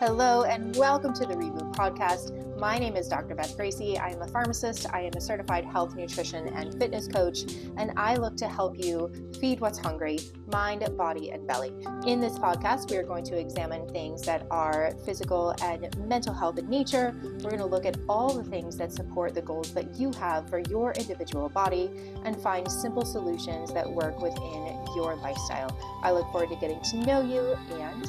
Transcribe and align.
Hello, 0.00 0.44
and 0.44 0.76
welcome 0.76 1.12
to 1.12 1.26
the 1.26 1.34
Reboot 1.34 1.74
Podcast. 1.74 2.56
My 2.56 2.78
name 2.78 2.94
is 2.94 3.08
Dr. 3.08 3.34
Beth 3.34 3.58
Gracey. 3.58 3.98
I 3.98 4.10
am 4.10 4.22
a 4.22 4.28
pharmacist, 4.28 4.86
I 4.94 5.00
am 5.00 5.12
a 5.16 5.20
certified 5.20 5.64
health, 5.64 5.96
nutrition, 5.96 6.46
and 6.54 6.72
fitness 6.78 7.08
coach, 7.08 7.40
and 7.76 7.90
I 7.96 8.14
look 8.14 8.36
to 8.36 8.46
help 8.46 8.78
you 8.78 9.10
feed 9.40 9.58
what's 9.58 9.76
hungry 9.76 10.20
mind, 10.46 10.88
body, 10.96 11.30
and 11.32 11.48
belly. 11.48 11.72
In 12.06 12.20
this 12.20 12.38
podcast, 12.38 12.92
we 12.92 12.96
are 12.96 13.02
going 13.02 13.24
to 13.24 13.36
examine 13.36 13.88
things 13.88 14.22
that 14.22 14.46
are 14.52 14.92
physical 15.04 15.52
and 15.62 15.88
mental 16.06 16.32
health 16.32 16.58
in 16.58 16.70
nature. 16.70 17.12
We're 17.42 17.50
going 17.50 17.58
to 17.58 17.66
look 17.66 17.84
at 17.84 17.96
all 18.08 18.32
the 18.32 18.48
things 18.48 18.76
that 18.76 18.92
support 18.92 19.34
the 19.34 19.42
goals 19.42 19.74
that 19.74 19.98
you 19.98 20.12
have 20.12 20.48
for 20.48 20.60
your 20.60 20.92
individual 20.92 21.48
body 21.48 21.90
and 22.24 22.40
find 22.40 22.70
simple 22.70 23.04
solutions 23.04 23.72
that 23.72 23.90
work 23.90 24.20
within 24.22 24.78
your 24.94 25.16
lifestyle. 25.16 25.76
I 26.04 26.12
look 26.12 26.30
forward 26.30 26.50
to 26.50 26.56
getting 26.56 26.80
to 26.82 26.98
know 26.98 27.20
you, 27.20 27.58
and 27.80 28.08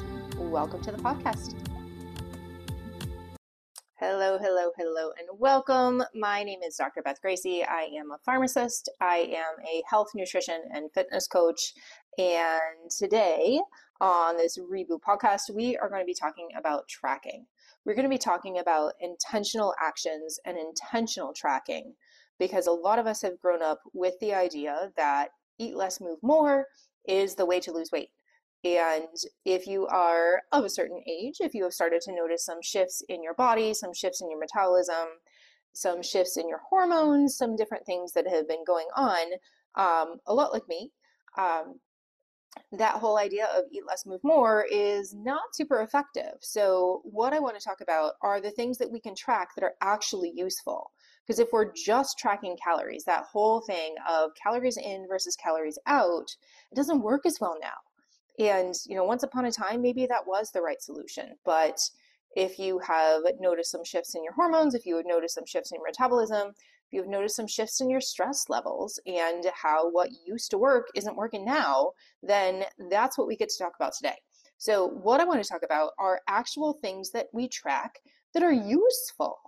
welcome 0.52 0.80
to 0.82 0.92
the 0.92 0.98
podcast. 0.98 1.69
Hello, 4.00 4.38
hello, 4.38 4.70
hello, 4.78 5.10
and 5.18 5.28
welcome. 5.38 6.02
My 6.14 6.42
name 6.42 6.60
is 6.66 6.76
Dr. 6.76 7.02
Beth 7.02 7.18
Gracey. 7.22 7.68
I 7.68 7.90
am 7.98 8.10
a 8.12 8.18
pharmacist. 8.24 8.88
I 8.98 9.30
am 9.36 9.62
a 9.62 9.82
health, 9.90 10.12
nutrition, 10.14 10.58
and 10.72 10.90
fitness 10.94 11.26
coach. 11.26 11.74
And 12.16 12.90
today 12.98 13.60
on 14.00 14.38
this 14.38 14.58
Reboot 14.58 15.00
podcast, 15.06 15.54
we 15.54 15.76
are 15.76 15.90
going 15.90 16.00
to 16.00 16.06
be 16.06 16.14
talking 16.14 16.48
about 16.56 16.88
tracking. 16.88 17.44
We're 17.84 17.94
going 17.94 18.04
to 18.04 18.08
be 18.08 18.16
talking 18.16 18.58
about 18.58 18.94
intentional 19.00 19.74
actions 19.78 20.40
and 20.46 20.56
intentional 20.56 21.34
tracking 21.34 21.92
because 22.38 22.66
a 22.66 22.72
lot 22.72 22.98
of 22.98 23.06
us 23.06 23.20
have 23.20 23.38
grown 23.38 23.60
up 23.60 23.80
with 23.92 24.14
the 24.22 24.32
idea 24.32 24.92
that 24.96 25.28
eat 25.58 25.76
less, 25.76 26.00
move 26.00 26.20
more 26.22 26.64
is 27.06 27.34
the 27.34 27.44
way 27.44 27.60
to 27.60 27.70
lose 27.70 27.90
weight. 27.92 28.08
And 28.62 29.08
if 29.44 29.66
you 29.66 29.86
are 29.86 30.42
of 30.52 30.64
a 30.64 30.70
certain 30.70 31.02
age, 31.08 31.36
if 31.40 31.54
you 31.54 31.64
have 31.64 31.72
started 31.72 32.02
to 32.02 32.14
notice 32.14 32.44
some 32.44 32.60
shifts 32.62 33.02
in 33.08 33.22
your 33.22 33.34
body, 33.34 33.72
some 33.72 33.94
shifts 33.94 34.20
in 34.20 34.30
your 34.30 34.38
metabolism, 34.38 35.08
some 35.72 36.02
shifts 36.02 36.36
in 36.36 36.48
your 36.48 36.60
hormones, 36.68 37.36
some 37.36 37.56
different 37.56 37.86
things 37.86 38.12
that 38.12 38.28
have 38.28 38.46
been 38.48 38.64
going 38.66 38.88
on, 38.96 39.26
um, 39.76 40.16
a 40.26 40.34
lot 40.34 40.52
like 40.52 40.68
me, 40.68 40.90
um, 41.38 41.80
that 42.72 42.96
whole 42.96 43.18
idea 43.18 43.46
of 43.56 43.64
eat 43.70 43.86
less, 43.86 44.04
move 44.06 44.20
more 44.24 44.66
is 44.70 45.14
not 45.14 45.54
super 45.54 45.82
effective. 45.82 46.34
So, 46.40 47.00
what 47.04 47.32
I 47.32 47.38
want 47.38 47.58
to 47.58 47.64
talk 47.64 47.80
about 47.80 48.14
are 48.22 48.40
the 48.40 48.50
things 48.50 48.76
that 48.78 48.90
we 48.90 49.00
can 49.00 49.14
track 49.14 49.54
that 49.54 49.64
are 49.64 49.74
actually 49.80 50.32
useful. 50.34 50.90
Because 51.26 51.38
if 51.38 51.48
we're 51.52 51.72
just 51.72 52.18
tracking 52.18 52.56
calories, 52.62 53.04
that 53.04 53.24
whole 53.24 53.60
thing 53.60 53.94
of 54.08 54.30
calories 54.34 54.76
in 54.76 55.06
versus 55.08 55.36
calories 55.36 55.78
out, 55.86 56.34
doesn't 56.74 57.02
work 57.02 57.24
as 57.24 57.38
well 57.40 57.56
now. 57.60 57.76
And, 58.38 58.74
you 58.86 58.96
know, 58.96 59.04
once 59.04 59.22
upon 59.22 59.44
a 59.44 59.52
time, 59.52 59.82
maybe 59.82 60.06
that 60.06 60.26
was 60.26 60.50
the 60.50 60.62
right 60.62 60.80
solution. 60.80 61.36
But 61.44 61.80
if 62.36 62.58
you 62.58 62.78
have 62.78 63.22
noticed 63.40 63.72
some 63.72 63.84
shifts 63.84 64.14
in 64.14 64.22
your 64.22 64.32
hormones, 64.32 64.74
if 64.74 64.86
you 64.86 64.96
have 64.96 65.06
noticed 65.06 65.34
some 65.34 65.46
shifts 65.46 65.72
in 65.72 65.76
your 65.76 65.86
metabolism, 65.86 66.48
if 66.48 66.92
you've 66.92 67.08
noticed 67.08 67.36
some 67.36 67.46
shifts 67.46 67.80
in 67.80 67.90
your 67.90 68.00
stress 68.00 68.48
levels 68.48 68.98
and 69.06 69.46
how 69.54 69.90
what 69.90 70.10
used 70.26 70.50
to 70.50 70.58
work 70.58 70.88
isn't 70.94 71.16
working 71.16 71.44
now, 71.44 71.92
then 72.22 72.64
that's 72.90 73.16
what 73.16 73.26
we 73.26 73.36
get 73.36 73.48
to 73.48 73.58
talk 73.58 73.74
about 73.76 73.92
today. 73.94 74.16
So, 74.58 74.88
what 74.88 75.20
I 75.20 75.24
want 75.24 75.42
to 75.42 75.48
talk 75.48 75.62
about 75.62 75.92
are 75.98 76.20
actual 76.28 76.74
things 76.74 77.10
that 77.12 77.28
we 77.32 77.48
track 77.48 78.00
that 78.34 78.42
are 78.42 78.52
useful. 78.52 79.38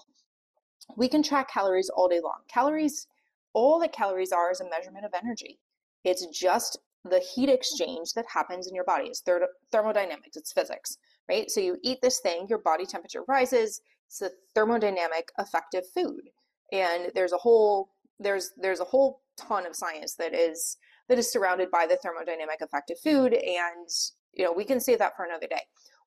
We 0.96 1.08
can 1.08 1.22
track 1.22 1.50
calories 1.50 1.90
all 1.90 2.08
day 2.08 2.20
long. 2.20 2.38
Calories, 2.48 3.06
all 3.52 3.78
that 3.80 3.92
calories 3.92 4.32
are 4.32 4.50
is 4.50 4.60
a 4.60 4.70
measurement 4.70 5.04
of 5.04 5.12
energy. 5.12 5.58
It's 6.04 6.26
just 6.26 6.78
the 7.04 7.20
heat 7.20 7.48
exchange 7.48 8.12
that 8.14 8.26
happens 8.32 8.66
in 8.66 8.74
your 8.74 8.84
body. 8.84 9.06
It's 9.06 9.22
thermodynamics, 9.70 10.36
it's 10.36 10.52
physics, 10.52 10.96
right? 11.28 11.50
So 11.50 11.60
you 11.60 11.78
eat 11.82 11.98
this 12.02 12.20
thing, 12.20 12.46
your 12.48 12.58
body 12.58 12.86
temperature 12.86 13.24
rises. 13.26 13.80
It's 14.06 14.22
a 14.22 14.30
thermodynamic 14.56 15.28
effective 15.38 15.84
food. 15.94 16.30
And 16.70 17.10
there's 17.14 17.32
a 17.32 17.38
whole 17.38 17.90
there's 18.20 18.52
there's 18.56 18.80
a 18.80 18.84
whole 18.84 19.20
ton 19.36 19.66
of 19.66 19.76
science 19.76 20.14
that 20.14 20.34
is 20.34 20.76
that 21.08 21.18
is 21.18 21.30
surrounded 21.30 21.70
by 21.70 21.86
the 21.86 21.96
thermodynamic 21.96 22.60
effective 22.60 22.98
food 23.02 23.34
and 23.34 23.88
you 24.32 24.44
know 24.44 24.52
we 24.52 24.64
can 24.64 24.80
save 24.80 24.98
that 24.98 25.16
for 25.16 25.24
another 25.24 25.46
day 25.46 25.62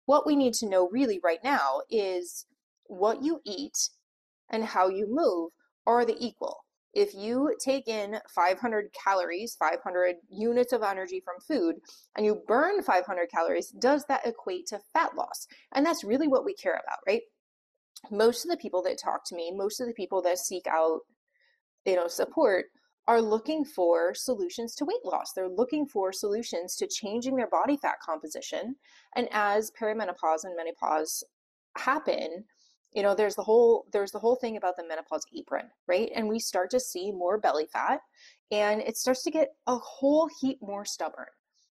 what 0.05 0.25
we 0.25 0.35
need 0.35 0.53
to 0.53 0.69
know 0.69 0.89
really 0.91 1.19
right 1.23 1.43
now 1.43 1.81
is 1.89 2.45
what 2.85 3.23
you 3.23 3.41
eat 3.45 3.89
and 4.49 4.63
how 4.63 4.87
you 4.87 5.07
move 5.09 5.51
are 5.87 6.05
the 6.05 6.15
equal 6.19 6.64
if 6.95 7.13
you 7.13 7.53
take 7.59 7.89
in 7.89 8.17
500 8.33 8.87
calories, 8.93 9.55
500 9.59 10.15
units 10.29 10.71
of 10.71 10.81
energy 10.81 11.21
from 11.23 11.35
food, 11.45 11.75
and 12.15 12.25
you 12.25 12.41
burn 12.47 12.81
500 12.81 13.29
calories, 13.29 13.69
does 13.71 14.05
that 14.05 14.25
equate 14.25 14.65
to 14.67 14.79
fat 14.93 15.13
loss? 15.15 15.45
And 15.73 15.85
that's 15.85 16.05
really 16.05 16.29
what 16.29 16.45
we 16.45 16.53
care 16.53 16.81
about, 16.81 16.99
right? 17.05 17.21
Most 18.11 18.45
of 18.45 18.51
the 18.51 18.57
people 18.57 18.81
that 18.83 18.97
talk 18.97 19.25
to 19.25 19.35
me, 19.35 19.51
most 19.53 19.81
of 19.81 19.87
the 19.87 19.93
people 19.93 20.21
that 20.21 20.39
seek 20.39 20.67
out, 20.67 21.01
you 21.85 21.95
know, 21.95 22.07
support 22.07 22.65
are 23.07 23.21
looking 23.21 23.65
for 23.65 24.13
solutions 24.15 24.73
to 24.75 24.85
weight 24.85 25.03
loss. 25.03 25.33
They're 25.33 25.49
looking 25.49 25.85
for 25.85 26.13
solutions 26.13 26.75
to 26.77 26.87
changing 26.87 27.35
their 27.35 27.49
body 27.49 27.77
fat 27.77 27.97
composition. 28.03 28.75
And 29.15 29.27
as 29.31 29.71
perimenopause 29.79 30.43
and 30.43 30.55
menopause 30.55 31.23
happen, 31.77 32.45
you 32.95 33.03
know 33.03 33.13
there's 33.13 33.35
the 33.35 33.43
whole 33.43 33.85
there's 33.91 34.11
the 34.11 34.19
whole 34.19 34.35
thing 34.35 34.57
about 34.57 34.77
the 34.77 34.87
menopause 34.87 35.25
apron 35.37 35.69
right? 35.87 36.09
And 36.15 36.27
we 36.27 36.39
start 36.39 36.69
to 36.71 36.79
see 36.79 37.11
more 37.11 37.37
belly 37.37 37.67
fat 37.71 37.99
and 38.51 38.81
it 38.81 38.97
starts 38.97 39.21
to 39.23 39.31
get 39.31 39.49
a 39.67 39.75
whole 39.77 40.29
heap 40.39 40.59
more 40.61 40.85
stubborn. 40.85 41.27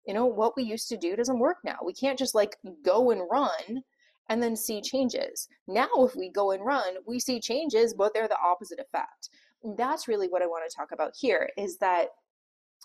You 0.06 0.14
know 0.14 0.26
what 0.26 0.56
we 0.56 0.62
used 0.62 0.88
to 0.88 0.96
do 0.96 1.16
doesn't 1.16 1.38
work 1.38 1.58
now. 1.64 1.78
We 1.84 1.92
can't 1.92 2.18
just 2.18 2.34
like 2.34 2.56
go 2.84 3.10
and 3.10 3.22
run 3.30 3.82
and 4.30 4.42
then 4.42 4.56
see 4.56 4.80
changes. 4.80 5.48
Now 5.66 5.88
if 5.98 6.14
we 6.14 6.30
go 6.30 6.52
and 6.52 6.64
run 6.64 6.94
we 7.06 7.18
see 7.18 7.40
changes 7.40 7.92
but 7.94 8.14
they're 8.14 8.28
the 8.28 8.38
opposite 8.42 8.78
effect. 8.78 9.30
That's 9.76 10.06
really 10.06 10.28
what 10.28 10.42
i 10.42 10.46
want 10.46 10.70
to 10.70 10.76
talk 10.76 10.92
about 10.92 11.14
here 11.18 11.50
is 11.58 11.78
that 11.78 12.10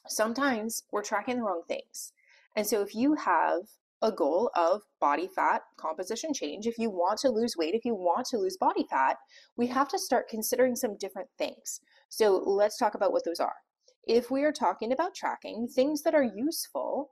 sometimes 0.08 0.84
we're 0.92 1.04
tracking 1.04 1.38
the 1.38 1.44
wrong 1.44 1.62
things. 1.68 2.12
And 2.56 2.66
so 2.66 2.82
if 2.82 2.96
you 2.96 3.14
have 3.14 3.62
a 4.04 4.12
goal 4.12 4.52
of 4.56 4.82
body 5.00 5.28
fat 5.34 5.62
composition 5.78 6.34
change, 6.34 6.68
if 6.68 6.78
you 6.78 6.90
want 6.90 7.18
to 7.20 7.30
lose 7.30 7.56
weight, 7.58 7.74
if 7.74 7.86
you 7.86 7.96
want 7.96 8.28
to 8.28 8.38
lose 8.38 8.58
body 8.58 8.86
fat, 8.90 9.18
we 9.56 9.66
have 9.68 9.88
to 9.88 9.98
start 9.98 10.28
considering 10.28 10.76
some 10.76 10.98
different 10.98 11.30
things. 11.38 11.80
So 12.10 12.44
let's 12.46 12.78
talk 12.78 12.96
about 12.96 13.14
what 13.14 13.24
those 13.26 13.40
are. 13.40 13.56
If 14.06 14.30
we 14.30 14.44
are 14.44 14.52
talking 14.52 14.92
about 14.92 15.16
tracking, 15.16 15.68
things 15.68 16.04
that 16.04 16.14
are 16.14 16.24
useful 16.36 17.12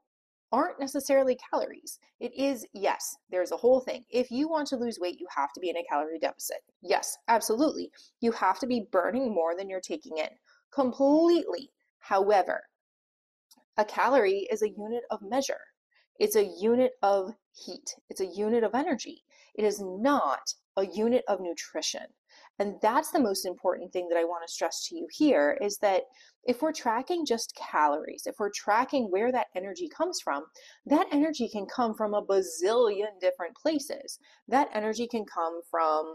aren't 0.51 0.81
necessarily 0.81 1.38
calories. 1.50 1.97
It 2.19 2.34
is, 2.35 2.68
yes, 2.74 3.16
there's 3.30 3.53
a 3.53 3.57
whole 3.57 3.80
thing. 3.80 4.03
If 4.09 4.30
you 4.30 4.50
want 4.50 4.68
to 4.68 4.75
lose 4.75 5.00
weight, 5.00 5.18
you 5.18 5.28
have 5.34 5.53
to 5.53 5.62
be 5.62 5.69
in 5.69 5.78
a 5.78 5.84
calorie 5.90 6.19
deficit. 6.19 6.57
Yes, 6.81 7.18
absolutely. 7.30 7.90
You 8.19 8.34
have 8.34 8.59
to 8.59 8.68
be 8.68 8.88
burning 8.91 9.34
more 9.34 9.56
than 9.57 9.69
you're 9.69 9.80
taking 9.80 10.18
in. 10.18 10.28
Completely. 10.74 11.69
However, 12.00 12.63
a 13.78 13.85
calorie 13.85 14.46
is 14.51 14.62
a 14.62 14.69
unit 14.69 15.03
of 15.09 15.22
measure. 15.22 15.62
It's 16.20 16.36
a 16.36 16.44
unit 16.44 16.94
of 17.02 17.34
heat, 17.54 17.96
it's 18.10 18.22
a 18.22 18.26
unit 18.26 18.64
of 18.64 18.76
energy. 18.76 19.24
It 19.56 19.66
is 19.66 19.82
not 19.82 20.54
a 20.78 20.86
unit 20.86 21.24
of 21.28 21.42
nutrition. 21.42 22.06
And 22.60 22.76
that's 22.82 23.12
the 23.12 23.20
most 23.20 23.46
important 23.46 23.92
thing 23.92 24.08
that 24.10 24.18
I 24.18 24.24
want 24.24 24.46
to 24.46 24.54
stress 24.54 24.88
to 24.88 24.96
you 24.96 25.08
here 25.12 25.58
is 25.62 25.78
that 25.80 26.04
if 26.44 26.62
we're 26.62 26.72
tracking 26.72 27.26
just 27.26 27.56
calories, 27.56 28.28
if 28.28 28.36
we're 28.40 28.52
tracking 28.52 29.10
where 29.10 29.32
that 29.32 29.48
energy 29.56 29.90
comes 29.90 30.22
from, 30.22 30.46
that 30.86 31.08
energy 31.12 31.50
can 31.50 31.66
come 31.66 31.94
from 31.94 32.14
a 32.14 32.24
bazillion 32.24 33.20
different 33.20 33.56
places. 33.56 34.20
That 34.48 34.70
energy 34.74 35.08
can 35.08 35.26
come 35.26 35.62
from 35.70 36.14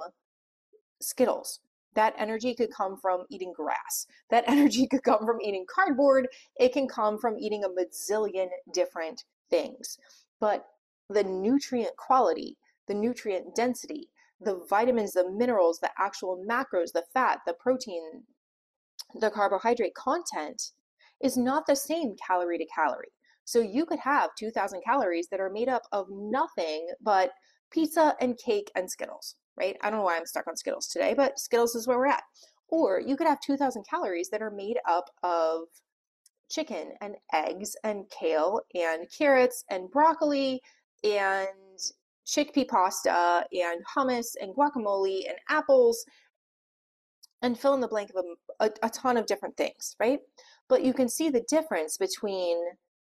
Skittles. 1.01 1.61
That 1.95 2.15
energy 2.19 2.55
could 2.55 2.71
come 2.71 2.97
from 2.97 3.25
eating 3.31 3.53
grass. 3.55 4.07
That 4.31 4.45
energy 4.49 4.87
could 4.87 5.03
come 5.03 5.27
from 5.27 5.41
eating 5.41 5.67
cardboard. 5.69 6.29
It 6.59 6.73
can 6.73 6.87
come 6.87 7.19
from 7.19 7.39
eating 7.39 7.65
a 7.65 7.69
bazillion 7.69 8.49
different 8.73 9.25
things. 9.51 9.99
But 10.41 10.67
the 11.09 11.25
nutrient 11.25 11.97
quality, 11.97 12.57
the 12.89 12.95
nutrient 12.95 13.55
density, 13.55 14.11
the 14.41 14.65
vitamins, 14.69 15.13
the 15.13 15.31
minerals, 15.31 15.79
the 15.79 15.91
actual 15.99 16.45
macros, 16.49 16.93
the 16.93 17.05
fat, 17.15 17.41
the 17.47 17.55
protein, 17.55 18.25
the 19.15 19.31
carbohydrate 19.31 19.95
content 19.95 20.73
is 21.23 21.37
not 21.37 21.67
the 21.67 21.77
same 21.77 22.15
calorie 22.27 22.59
to 22.59 22.67
calorie. 22.67 23.13
So 23.45 23.61
you 23.61 23.87
could 23.87 24.01
have 24.01 24.31
2000 24.39 24.83
calories 24.85 25.29
that 25.31 25.41
are 25.41 25.51
made 25.51 25.69
up 25.69 25.83
of 25.93 26.09
nothing 26.11 26.89
but 27.01 27.31
pizza 27.71 28.15
and 28.21 28.37
cake 28.37 28.71
and 28.75 28.91
Skittles, 28.91 29.37
right? 29.57 29.77
I 29.81 29.91
don't 29.91 30.01
know 30.01 30.05
why 30.05 30.17
I'm 30.17 30.27
stuck 30.27 30.49
on 30.49 30.57
Skittles 30.57 30.89
today, 30.89 31.15
but 31.15 31.39
Skittles 31.39 31.75
is 31.75 31.87
where 31.87 31.99
we're 31.99 32.07
at. 32.07 32.25
Or 32.69 33.01
you 33.01 33.17
could 33.17 33.29
have 33.29 33.41
2000 33.41 33.85
calories 33.89 34.29
that 34.31 34.43
are 34.43 34.51
made 34.51 34.79
up 34.87 35.11
of 35.23 35.69
chicken 36.51 36.93
and 37.01 37.17
eggs 37.33 37.77
and 37.85 38.09
kale 38.11 38.61
and 38.75 39.07
carrots 39.17 39.65
and 39.71 39.91
broccoli 39.91 40.61
and 41.05 41.49
chickpea 42.27 42.67
pasta 42.69 43.47
and 43.53 43.81
hummus 43.95 44.35
and 44.41 44.55
guacamole 44.55 45.29
and 45.29 45.39
apples 45.49 46.05
and 47.43 47.59
fill 47.59 47.75
in 47.75 47.81
the 47.81 47.89
blank 47.89 48.11
of 48.11 48.25
a, 48.61 48.65
a, 48.65 48.71
a, 48.83 48.91
ton 48.91 49.17
of 49.17 49.27
different 49.27 49.57
things, 49.57 49.95
right? 50.01 50.21
But 50.69 50.83
you 50.83 50.93
can 50.93 51.09
see 51.09 51.29
the 51.29 51.45
difference 51.49 51.97
between 51.97 52.59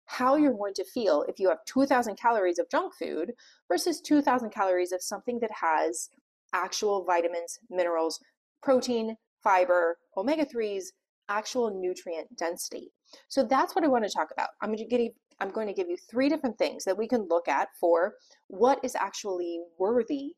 how 0.06 0.35
you're 0.35 0.53
going 0.53 0.74
to 0.75 0.85
feel 0.85 1.24
if 1.27 1.39
you 1.39 1.50
have 1.50 1.63
2,000 1.65 2.15
calories 2.15 2.59
of 2.59 2.69
junk 2.69 2.94
food 2.97 3.33
versus 3.68 4.01
2,000 4.01 4.50
calories 4.50 4.92
of 4.92 5.01
something 5.01 5.39
that 5.39 5.51
has 5.51 6.09
actual 6.53 7.03
vitamins, 7.03 7.59
minerals, 7.69 8.19
protein, 8.62 9.15
fiber, 9.44 9.97
omega 10.18 10.45
3s, 10.45 10.85
actual 11.29 11.69
nutrient 11.79 12.35
density. 12.37 12.91
So 13.27 13.43
that's 13.43 13.75
what 13.75 13.83
I 13.83 13.87
want 13.87 14.05
to 14.05 14.11
talk 14.11 14.29
about. 14.31 14.49
I'm 14.61 14.69
going 14.69 14.79
to 14.79 14.85
give 14.85 15.11
I'm 15.41 15.51
going 15.51 15.67
to 15.67 15.73
give 15.73 15.87
you 15.87 15.95
three 15.95 16.27
different 16.27 16.57
things 16.57 16.83
that 16.83 16.97
we 16.97 17.07
can 17.07 17.27
look 17.29 17.47
at 17.47 17.69
for 17.79 18.15
what 18.47 18.79
is 18.83 18.93
actually 18.95 19.61
worthy 19.77 20.33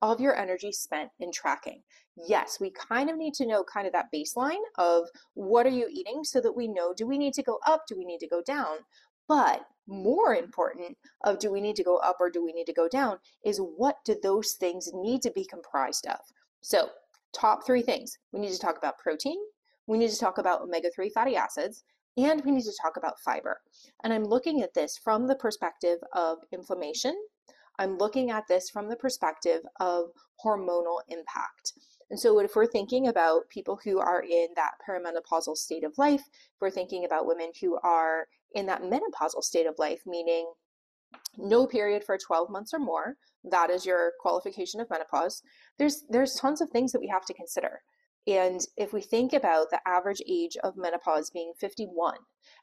of 0.00 0.20
your 0.20 0.36
energy 0.36 0.72
spent 0.72 1.10
in 1.18 1.32
tracking. 1.32 1.82
Yes, 2.16 2.58
we 2.60 2.70
kind 2.70 3.10
of 3.10 3.16
need 3.16 3.34
to 3.34 3.46
know 3.46 3.64
kind 3.64 3.86
of 3.86 3.92
that 3.92 4.06
baseline 4.14 4.62
of 4.78 5.08
what 5.34 5.66
are 5.66 5.70
you 5.70 5.88
eating 5.90 6.22
so 6.22 6.40
that 6.40 6.56
we 6.56 6.68
know 6.68 6.94
do 6.96 7.06
we 7.06 7.18
need 7.18 7.34
to 7.34 7.42
go 7.42 7.58
up, 7.66 7.82
do 7.88 7.96
we 7.96 8.04
need 8.04 8.18
to 8.18 8.28
go 8.28 8.42
down? 8.42 8.78
But 9.28 9.66
more 9.88 10.34
important 10.34 10.96
of 11.24 11.38
do 11.38 11.50
we 11.50 11.60
need 11.60 11.76
to 11.76 11.84
go 11.84 11.96
up 11.98 12.16
or 12.20 12.30
do 12.30 12.44
we 12.44 12.52
need 12.52 12.66
to 12.66 12.72
go 12.72 12.88
down 12.88 13.18
is 13.44 13.58
what 13.58 13.96
do 14.04 14.16
those 14.22 14.52
things 14.52 14.90
need 14.94 15.22
to 15.22 15.30
be 15.30 15.44
comprised 15.44 16.06
of? 16.06 16.18
So, 16.60 16.90
top 17.32 17.66
3 17.66 17.82
things. 17.82 18.18
We 18.32 18.40
need 18.40 18.52
to 18.52 18.58
talk 18.58 18.78
about 18.78 18.98
protein, 18.98 19.38
we 19.86 19.98
need 19.98 20.10
to 20.10 20.18
talk 20.18 20.38
about 20.38 20.62
omega-3 20.62 21.12
fatty 21.12 21.36
acids, 21.36 21.84
and 22.16 22.44
we 22.44 22.50
need 22.50 22.64
to 22.64 22.72
talk 22.80 22.96
about 22.96 23.20
fiber. 23.20 23.60
And 24.02 24.12
I'm 24.12 24.24
looking 24.24 24.62
at 24.62 24.74
this 24.74 24.98
from 24.98 25.26
the 25.26 25.36
perspective 25.36 25.98
of 26.14 26.38
inflammation 26.52 27.14
I'm 27.78 27.98
looking 27.98 28.30
at 28.30 28.48
this 28.48 28.70
from 28.70 28.88
the 28.88 28.96
perspective 28.96 29.62
of 29.80 30.06
hormonal 30.44 31.00
impact. 31.08 31.74
And 32.10 32.18
so, 32.18 32.38
if 32.38 32.54
we're 32.54 32.66
thinking 32.66 33.08
about 33.08 33.48
people 33.48 33.78
who 33.82 33.98
are 33.98 34.22
in 34.22 34.48
that 34.54 34.74
perimenopausal 34.86 35.56
state 35.56 35.84
of 35.84 35.98
life, 35.98 36.20
if 36.20 36.60
we're 36.60 36.70
thinking 36.70 37.04
about 37.04 37.26
women 37.26 37.50
who 37.60 37.78
are 37.82 38.28
in 38.54 38.66
that 38.66 38.82
menopausal 38.82 39.42
state 39.42 39.66
of 39.66 39.74
life, 39.78 40.02
meaning 40.06 40.52
no 41.36 41.66
period 41.66 42.04
for 42.04 42.16
12 42.16 42.48
months 42.48 42.72
or 42.72 42.78
more, 42.78 43.16
that 43.44 43.70
is 43.70 43.84
your 43.84 44.12
qualification 44.20 44.80
of 44.80 44.88
menopause. 44.88 45.42
There's 45.78 46.04
there's 46.08 46.34
tons 46.34 46.60
of 46.60 46.70
things 46.70 46.92
that 46.92 47.00
we 47.00 47.08
have 47.08 47.26
to 47.26 47.34
consider. 47.34 47.82
And 48.26 48.60
if 48.76 48.92
we 48.92 49.00
think 49.00 49.32
about 49.32 49.70
the 49.70 49.80
average 49.86 50.22
age 50.28 50.56
of 50.64 50.76
menopause 50.76 51.30
being 51.30 51.52
51, 51.58 52.16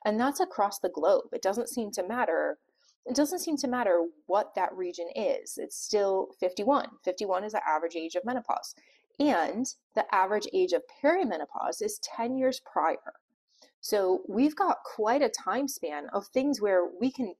and 0.06 0.20
that's 0.20 0.40
across 0.40 0.80
the 0.80 0.90
globe, 0.90 1.26
it 1.32 1.42
doesn't 1.42 1.70
seem 1.70 1.92
to 1.92 2.04
matter 2.04 2.58
it 3.06 3.16
doesn't 3.16 3.40
seem 3.40 3.58
to 3.58 3.68
matter 3.68 4.06
what 4.28 4.56
that 4.56 4.74
region 4.74 5.10
is. 5.16 5.58
It's 5.58 5.78
still 5.78 6.30
51. 6.40 6.88
51 7.04 7.44
is 7.44 7.52
the 7.52 7.68
average 7.68 7.96
age 7.96 8.16
of 8.16 8.24
menopause. 8.24 8.76
And 9.20 9.66
the 9.96 10.06
average 10.14 10.48
age 10.54 10.74
of 10.74 10.84
perimenopause 11.04 11.82
is 11.82 12.00
10 12.00 12.38
years 12.38 12.62
prior. 12.62 12.98
So 13.82 14.22
we've 14.30 14.56
got 14.56 14.78
quite 14.86 15.22
a 15.22 15.30
time 15.30 15.68
span 15.68 16.08
of 16.14 16.28
things 16.28 16.62
where 16.62 16.88
we 17.00 17.12
can, 17.12 17.36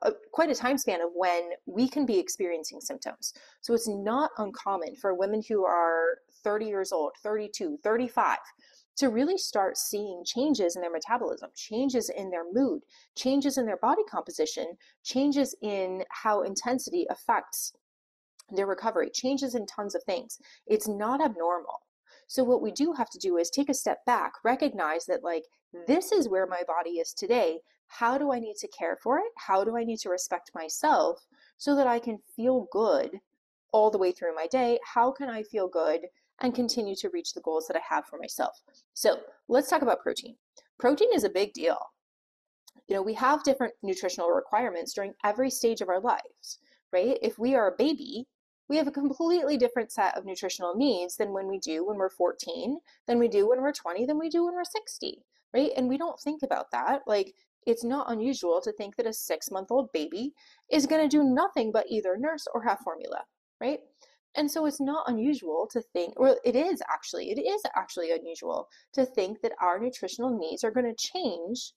uh, 0.00 0.12
quite 0.32 0.50
a 0.50 0.54
time 0.54 0.78
span 0.78 1.02
of 1.02 1.10
when 1.14 1.50
we 1.66 1.86
can 1.86 2.06
be 2.06 2.18
experiencing 2.18 2.80
symptoms. 2.80 3.34
So 3.60 3.74
it's 3.74 3.88
not 3.88 4.30
uncommon 4.38 4.96
for 4.96 5.14
women 5.14 5.42
who 5.46 5.66
are 5.66 6.20
30 6.44 6.66
years 6.66 6.92
old, 6.92 7.12
32, 7.22 7.78
35 7.82 8.38
to 8.96 9.08
really 9.08 9.38
start 9.38 9.78
seeing 9.78 10.22
changes 10.24 10.76
in 10.76 10.82
their 10.82 10.90
metabolism, 10.90 11.50
changes 11.56 12.10
in 12.10 12.30
their 12.30 12.44
mood, 12.52 12.82
changes 13.16 13.56
in 13.56 13.66
their 13.66 13.78
body 13.78 14.02
composition, 14.10 14.76
changes 15.02 15.54
in 15.62 16.04
how 16.10 16.42
intensity 16.42 17.06
affects 17.08 17.72
their 18.50 18.66
recovery, 18.66 19.08
changes 19.10 19.54
in 19.54 19.66
tons 19.66 19.94
of 19.94 20.02
things. 20.04 20.38
It's 20.66 20.88
not 20.88 21.24
abnormal. 21.24 21.80
So, 22.26 22.44
what 22.44 22.62
we 22.62 22.70
do 22.70 22.92
have 22.92 23.10
to 23.10 23.18
do 23.18 23.38
is 23.38 23.50
take 23.50 23.68
a 23.68 23.74
step 23.74 24.04
back, 24.04 24.32
recognize 24.44 25.06
that, 25.06 25.24
like, 25.24 25.44
this 25.86 26.12
is 26.12 26.28
where 26.28 26.46
my 26.46 26.62
body 26.66 26.98
is 26.98 27.12
today. 27.14 27.60
How 27.88 28.16
do 28.18 28.32
I 28.32 28.38
need 28.38 28.56
to 28.56 28.68
care 28.68 28.98
for 29.02 29.18
it? 29.18 29.32
How 29.36 29.64
do 29.64 29.76
I 29.76 29.84
need 29.84 29.98
to 30.00 30.08
respect 30.10 30.50
myself 30.54 31.26
so 31.58 31.74
that 31.76 31.86
I 31.86 31.98
can 31.98 32.18
feel 32.34 32.68
good 32.72 33.20
all 33.72 33.90
the 33.90 33.98
way 33.98 34.12
through 34.12 34.34
my 34.34 34.46
day? 34.46 34.78
How 34.84 35.10
can 35.10 35.28
I 35.28 35.42
feel 35.42 35.68
good 35.68 36.06
and 36.42 36.54
continue 36.54 36.94
to 36.96 37.08
reach 37.10 37.32
the 37.32 37.40
goals 37.40 37.66
that 37.66 37.76
I 37.76 37.94
have 37.94 38.06
for 38.06 38.18
myself. 38.18 38.60
So 38.94 39.20
let's 39.48 39.70
talk 39.70 39.82
about 39.82 40.00
protein. 40.00 40.36
Protein 40.78 41.08
is 41.14 41.24
a 41.24 41.30
big 41.30 41.52
deal. 41.52 41.78
You 42.88 42.96
know, 42.96 43.02
we 43.02 43.14
have 43.14 43.44
different 43.44 43.74
nutritional 43.82 44.30
requirements 44.30 44.92
during 44.92 45.14
every 45.24 45.50
stage 45.50 45.80
of 45.80 45.88
our 45.88 46.00
lives, 46.00 46.58
right? 46.92 47.16
If 47.22 47.38
we 47.38 47.54
are 47.54 47.68
a 47.68 47.76
baby, 47.76 48.26
we 48.68 48.76
have 48.76 48.88
a 48.88 48.92
completely 48.92 49.56
different 49.56 49.92
set 49.92 50.16
of 50.16 50.24
nutritional 50.24 50.74
needs 50.74 51.16
than 51.16 51.32
when 51.32 51.46
we 51.46 51.58
do 51.58 51.86
when 51.86 51.96
we're 51.96 52.10
14, 52.10 52.78
than 53.06 53.18
we 53.18 53.28
do 53.28 53.48
when 53.48 53.60
we're 53.60 53.72
20, 53.72 54.06
than 54.06 54.18
we 54.18 54.28
do 54.28 54.44
when 54.44 54.54
we're 54.54 54.64
60, 54.64 55.22
right? 55.54 55.70
And 55.76 55.88
we 55.88 55.98
don't 55.98 56.18
think 56.20 56.42
about 56.42 56.70
that. 56.72 57.02
Like, 57.06 57.34
it's 57.66 57.84
not 57.84 58.10
unusual 58.10 58.60
to 58.62 58.72
think 58.72 58.96
that 58.96 59.06
a 59.06 59.12
six 59.12 59.50
month 59.50 59.70
old 59.70 59.92
baby 59.92 60.32
is 60.70 60.86
going 60.86 61.02
to 61.02 61.16
do 61.16 61.22
nothing 61.22 61.70
but 61.70 61.86
either 61.88 62.16
nurse 62.16 62.46
or 62.54 62.62
have 62.64 62.80
formula, 62.80 63.22
right? 63.60 63.80
And 64.34 64.50
so 64.50 64.64
it's 64.66 64.80
not 64.80 65.08
unusual 65.08 65.68
to 65.72 65.82
think, 65.82 66.14
or 66.16 66.36
it 66.44 66.56
is 66.56 66.82
actually, 66.90 67.30
it 67.30 67.40
is 67.40 67.62
actually 67.76 68.12
unusual 68.12 68.68
to 68.94 69.04
think 69.04 69.42
that 69.42 69.52
our 69.60 69.78
nutritional 69.78 70.36
needs 70.38 70.64
are 70.64 70.70
going 70.70 70.86
to 70.86 70.94
change 70.94 71.72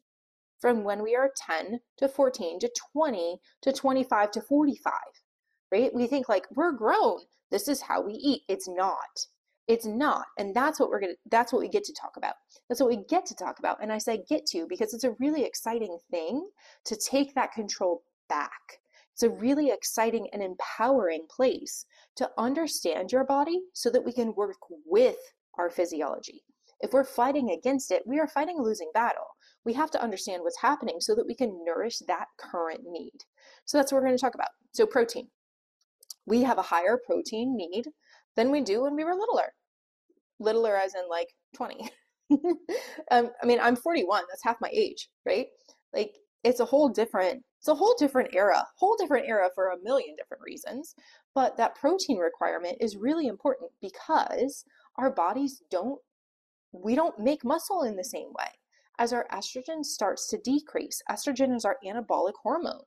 from 0.59 0.83
when 0.83 1.03
we 1.03 1.15
are 1.15 1.31
10 1.35 1.79
to 1.97 2.07
14 2.07 2.59
to 2.59 2.71
20 2.93 3.37
to 3.61 3.73
25 3.73 4.31
to 4.31 4.41
45, 4.41 4.93
right? 5.71 5.93
We 5.93 6.07
think 6.07 6.29
like 6.29 6.45
we're 6.55 6.71
grown. 6.71 7.19
This 7.51 7.67
is 7.67 7.81
how 7.81 8.01
we 8.01 8.13
eat. 8.13 8.43
It's 8.47 8.67
not. 8.67 9.27
It's 9.67 9.85
not. 9.85 10.25
And 10.37 10.55
that's 10.55 10.79
what 10.79 10.89
we're 10.89 11.01
going 11.01 11.13
to, 11.13 11.29
that's 11.29 11.51
what 11.51 11.61
we 11.61 11.69
get 11.69 11.83
to 11.85 11.93
talk 11.93 12.17
about. 12.17 12.35
That's 12.69 12.79
what 12.79 12.89
we 12.89 13.03
get 13.09 13.25
to 13.27 13.35
talk 13.35 13.59
about. 13.59 13.81
And 13.81 13.91
I 13.91 13.97
say 13.97 14.23
get 14.29 14.45
to 14.47 14.65
because 14.69 14.93
it's 14.93 15.03
a 15.03 15.15
really 15.19 15.43
exciting 15.43 15.97
thing 16.09 16.47
to 16.85 16.95
take 16.95 17.35
that 17.35 17.51
control 17.51 18.03
back 18.29 18.79
it's 19.15 19.23
a 19.23 19.29
really 19.29 19.69
exciting 19.69 20.27
and 20.33 20.43
empowering 20.43 21.25
place 21.33 21.85
to 22.17 22.29
understand 22.37 23.13
your 23.13 23.23
body 23.23 23.61
so 23.71 23.89
that 23.89 24.03
we 24.03 24.11
can 24.11 24.35
work 24.35 24.57
with 24.85 25.15
our 25.57 25.69
physiology. 25.69 26.43
If 26.81 26.91
we're 26.91 27.05
fighting 27.05 27.51
against 27.51 27.91
it, 27.91 28.03
we 28.05 28.19
are 28.19 28.27
fighting 28.27 28.59
a 28.59 28.61
losing 28.61 28.91
battle. 28.93 29.27
We 29.63 29.71
have 29.71 29.89
to 29.91 30.03
understand 30.03 30.43
what's 30.43 30.59
happening 30.59 30.97
so 30.99 31.15
that 31.15 31.25
we 31.25 31.33
can 31.33 31.63
nourish 31.63 31.99
that 31.99 32.25
current 32.37 32.81
need. 32.85 33.13
So 33.63 33.77
that's 33.77 33.89
what 33.89 33.99
we're 33.99 34.07
going 34.07 34.17
to 34.17 34.21
talk 34.21 34.35
about. 34.35 34.49
So, 34.73 34.85
protein. 34.85 35.29
We 36.25 36.41
have 36.41 36.57
a 36.57 36.63
higher 36.63 36.99
protein 37.05 37.55
need 37.55 37.85
than 38.35 38.51
we 38.51 38.59
do 38.59 38.81
when 38.81 38.97
we 38.97 39.05
were 39.05 39.15
littler. 39.15 39.53
Littler, 40.41 40.75
as 40.75 40.93
in 40.93 41.07
like 41.09 41.29
20. 41.55 41.89
um, 43.11 43.29
I 43.41 43.45
mean, 43.45 43.61
I'm 43.61 43.77
41, 43.77 44.23
that's 44.29 44.43
half 44.43 44.57
my 44.59 44.69
age, 44.73 45.07
right? 45.25 45.47
Like, 45.93 46.11
it's 46.43 46.59
a 46.59 46.65
whole 46.65 46.89
different 46.89 47.43
it's 47.65 47.71
a 47.71 47.73
whole 47.73 47.95
different 47.97 48.29
era 48.31 48.63
whole 48.75 48.95
different 48.95 49.27
era 49.27 49.49
for 49.55 49.69
a 49.69 49.81
million 49.81 50.15
different 50.15 50.43
reasons 50.43 50.93
but 51.33 51.57
that 51.57 51.73
protein 51.73 52.19
requirement 52.19 52.77
is 52.79 52.95
really 52.95 53.25
important 53.25 53.71
because 53.81 54.65
our 54.99 55.09
bodies 55.09 55.63
don't 55.71 55.99
we 56.71 56.93
don't 56.93 57.17
make 57.17 57.43
muscle 57.43 57.83
in 57.83 57.95
the 57.95 58.03
same 58.03 58.27
way. 58.37 58.49
As 58.99 59.13
our 59.13 59.25
estrogen 59.33 59.83
starts 59.83 60.27
to 60.29 60.37
decrease 60.37 61.01
estrogen 61.09 61.55
is 61.55 61.65
our 61.65 61.77
anabolic 61.83 62.33
hormone. 62.43 62.83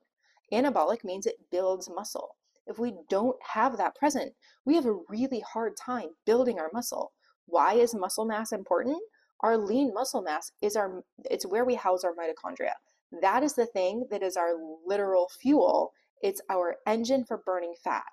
Anabolic 0.53 1.03
means 1.03 1.25
it 1.25 1.35
builds 1.51 1.89
muscle. 1.93 2.37
If 2.65 2.79
we 2.79 2.93
don't 3.09 3.35
have 3.53 3.75
that 3.75 3.95
present 3.95 4.31
we 4.63 4.75
have 4.75 4.85
a 4.85 4.99
really 5.09 5.41
hard 5.41 5.75
time 5.75 6.11
building 6.25 6.57
our 6.57 6.69
muscle. 6.71 7.11
Why 7.47 7.73
is 7.73 7.93
muscle 7.93 8.23
mass 8.23 8.53
important? 8.53 9.01
Our 9.41 9.57
lean 9.57 9.93
muscle 9.93 10.21
mass 10.21 10.53
is 10.61 10.77
our 10.77 11.03
it's 11.29 11.45
where 11.45 11.65
we 11.65 11.75
house 11.75 12.05
our 12.05 12.13
mitochondria 12.13 12.75
that 13.21 13.43
is 13.43 13.53
the 13.53 13.65
thing 13.65 14.05
that 14.11 14.23
is 14.23 14.37
our 14.37 14.51
literal 14.85 15.29
fuel. 15.41 15.93
It's 16.21 16.41
our 16.49 16.77
engine 16.85 17.25
for 17.25 17.37
burning 17.37 17.73
fat. 17.83 18.03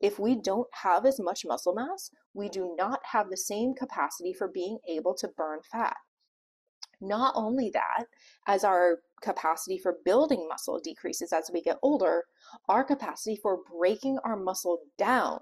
If 0.00 0.18
we 0.18 0.34
don't 0.34 0.68
have 0.72 1.06
as 1.06 1.20
much 1.20 1.44
muscle 1.44 1.74
mass, 1.74 2.10
we 2.34 2.48
do 2.48 2.74
not 2.76 3.00
have 3.12 3.30
the 3.30 3.36
same 3.36 3.74
capacity 3.74 4.32
for 4.32 4.48
being 4.48 4.78
able 4.88 5.14
to 5.14 5.28
burn 5.28 5.60
fat. 5.70 5.96
Not 7.00 7.34
only 7.36 7.70
that, 7.70 8.06
as 8.46 8.64
our 8.64 8.98
capacity 9.22 9.78
for 9.78 9.98
building 10.04 10.46
muscle 10.48 10.80
decreases 10.82 11.32
as 11.32 11.50
we 11.52 11.62
get 11.62 11.78
older, 11.82 12.24
our 12.68 12.84
capacity 12.84 13.36
for 13.36 13.60
breaking 13.72 14.18
our 14.24 14.36
muscle 14.36 14.80
down 14.98 15.40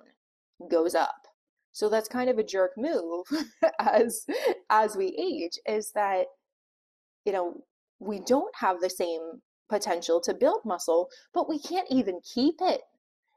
goes 0.70 0.94
up. 0.94 1.26
So 1.72 1.88
that's 1.88 2.08
kind 2.08 2.28
of 2.28 2.38
a 2.38 2.44
jerk 2.44 2.72
move 2.76 3.26
as 3.78 4.26
as 4.68 4.96
we 4.96 5.16
age 5.18 5.58
is 5.66 5.92
that 5.92 6.26
you 7.24 7.32
know 7.32 7.62
we 8.00 8.18
don't 8.18 8.54
have 8.56 8.80
the 8.80 8.90
same 8.90 9.42
potential 9.68 10.20
to 10.22 10.34
build 10.34 10.60
muscle, 10.64 11.08
but 11.32 11.48
we 11.48 11.58
can't 11.58 11.86
even 11.90 12.20
keep 12.34 12.56
it. 12.60 12.80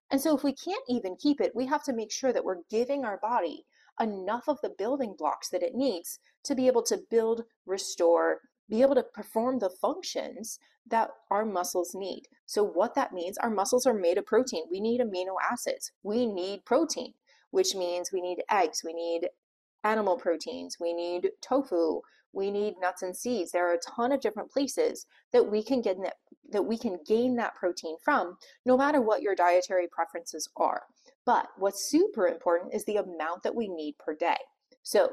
And 0.10 0.20
so, 0.20 0.36
if 0.36 0.43
we 0.43 0.53
can't 0.53 0.84
even 0.89 1.15
keep 1.15 1.39
it, 1.39 1.55
we 1.55 1.65
have 1.67 1.84
to 1.84 1.93
make 1.93 2.12
sure 2.12 2.34
that 2.34 2.43
we're 2.43 2.63
giving 2.70 3.05
our 3.05 3.20
body 3.22 3.65
enough 4.00 4.46
of 4.48 4.60
the 4.62 4.74
building 4.77 5.15
blocks 5.17 5.50
that 5.50 5.63
it 5.63 5.75
needs 5.75 6.20
to 6.43 6.55
be 6.55 6.67
able 6.67 6.84
to 6.84 7.00
build, 7.10 7.43
restore, 7.65 8.41
be 8.70 8.82
able 8.82 8.96
to 8.96 9.03
perform 9.03 9.60
the 9.60 9.70
functions 9.70 10.60
that 10.88 11.12
our 11.32 11.46
muscles 11.46 11.96
need. 11.96 12.24
So, 12.46 12.63
what 12.63 12.96
that 12.96 13.13
means, 13.13 13.38
our 13.38 13.50
muscles 13.50 13.86
are 13.86 13.93
made 13.93 14.17
of 14.17 14.25
protein. 14.25 14.65
We 14.70 14.79
need 14.79 15.01
amino 15.01 15.36
acids. 15.51 15.91
We 16.03 16.25
need 16.25 16.65
protein, 16.65 17.13
which 17.51 17.75
means 17.75 18.12
we 18.12 18.22
need 18.22 18.43
eggs, 18.51 18.82
we 18.84 18.93
need 18.93 19.29
animal 19.84 20.17
proteins, 20.17 20.77
we 20.79 20.93
need 20.93 21.32
tofu, 21.41 22.01
We 22.34 22.52
need 22.52 22.75
nuts 22.82 23.04
and 23.04 23.16
seeds. 23.16 23.52
There 23.52 23.70
are 23.70 23.75
a 23.75 23.96
ton 23.96 24.12
of 24.12 24.22
different 24.22 24.52
places 24.52 25.06
that 25.32 25.50
we 25.50 25.63
can 25.63 25.82
get 25.82 25.98
that, 26.02 26.16
that 26.52 26.63
we 26.63 26.78
can 26.78 27.00
gain 27.08 27.36
that 27.36 27.56
protein 27.56 27.96
from, 28.04 28.38
no 28.66 28.75
matter 28.75 29.02
what 29.02 29.22
your 29.22 29.36
dietary 29.36 29.88
preferences 29.92 30.50
are. 30.58 30.84
But 31.25 31.48
what's 31.58 31.90
super 31.90 32.28
important 32.28 32.74
is 32.74 32.84
the 32.86 32.98
amount 32.98 33.44
that 33.44 33.56
we 33.56 33.68
need 33.68 33.96
per 34.00 34.16
day. 34.16 34.38
So 34.82 35.12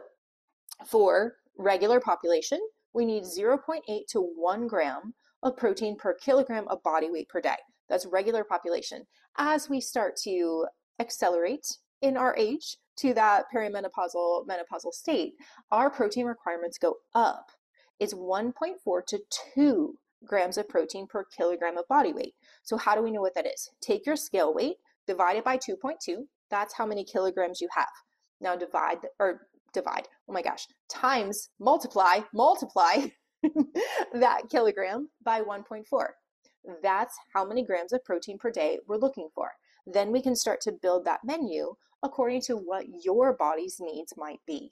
for 0.87 1.37
regular 1.57 2.01
population, 2.01 2.61
we 2.95 3.05
need 3.07 3.25
0.8 3.25 3.81
to 4.09 4.21
1 4.21 4.67
gram 4.67 5.15
of 5.43 5.57
protein 5.57 5.97
per 5.97 6.15
kilogram 6.15 6.67
of 6.69 6.83
body 6.83 7.11
weight 7.11 7.29
per 7.29 7.41
day. 7.41 7.57
That's 7.89 8.07
regular 8.07 8.45
population. 8.45 9.07
As 9.37 9.69
we 9.69 9.81
start 9.81 10.17
to 10.25 10.67
accelerate 10.99 11.67
in 12.03 12.17
our 12.17 12.35
age 12.37 12.77
to 13.01 13.15
that 13.15 13.47
perimenopausal 13.55 14.47
menopausal 14.47 14.93
state, 14.93 15.35
our 15.71 15.91
protein 15.91 16.27
requirements 16.27 16.79
go 16.79 16.97
up. 17.15 17.51
It's 17.99 18.15
1.4 18.15 19.07
to 19.07 19.21
2 19.55 19.95
grams 20.25 20.59
of 20.59 20.69
protein 20.69 21.07
per 21.07 21.25
kilogram 21.25 21.79
of 21.79 21.89
body 21.89 22.13
weight. 22.13 22.35
So 22.63 22.77
how 22.77 22.95
do 22.95 23.03
we 23.03 23.11
know 23.11 23.21
what 23.21 23.35
that 23.35 23.47
is? 23.47 23.71
Take 23.81 24.07
your 24.07 24.17
scale 24.17 24.55
weight, 24.55 24.77
divide 25.07 25.37
it 25.37 25.45
by 25.45 25.57
2.2. 25.57 26.25
That's 26.51 26.75
how 26.75 26.87
many 26.87 27.05
kilograms 27.05 27.61
you 27.61 27.69
have. 27.75 27.89
Now 28.41 28.57
divide 28.57 28.99
or 29.19 29.47
divide. 29.73 30.09
Oh 30.29 30.33
my 30.33 30.43
gosh. 30.43 30.67
Times 30.89 31.51
multiply, 31.59 32.21
multiply 32.35 33.07
that 34.15 34.43
kilogram 34.51 35.09
by 35.25 35.41
1.4. 35.41 35.85
That's 36.83 37.17
how 37.35 37.45
many 37.47 37.65
grams 37.65 37.93
of 37.93 38.05
protein 38.05 38.39
per 38.39 38.51
day 38.51 38.79
we're 38.87 38.97
looking 38.97 39.29
for. 39.35 39.53
Then 39.87 40.13
we 40.13 40.23
can 40.23 40.37
start 40.37 40.61
to 40.63 40.73
build 40.73 41.05
that 41.05 41.21
menu 41.25 41.75
according 42.03 42.41
to 42.43 42.57
what 42.57 42.87
your 43.05 43.33
body's 43.33 43.81
needs 43.81 44.15
might 44.17 44.41
be. 44.47 44.71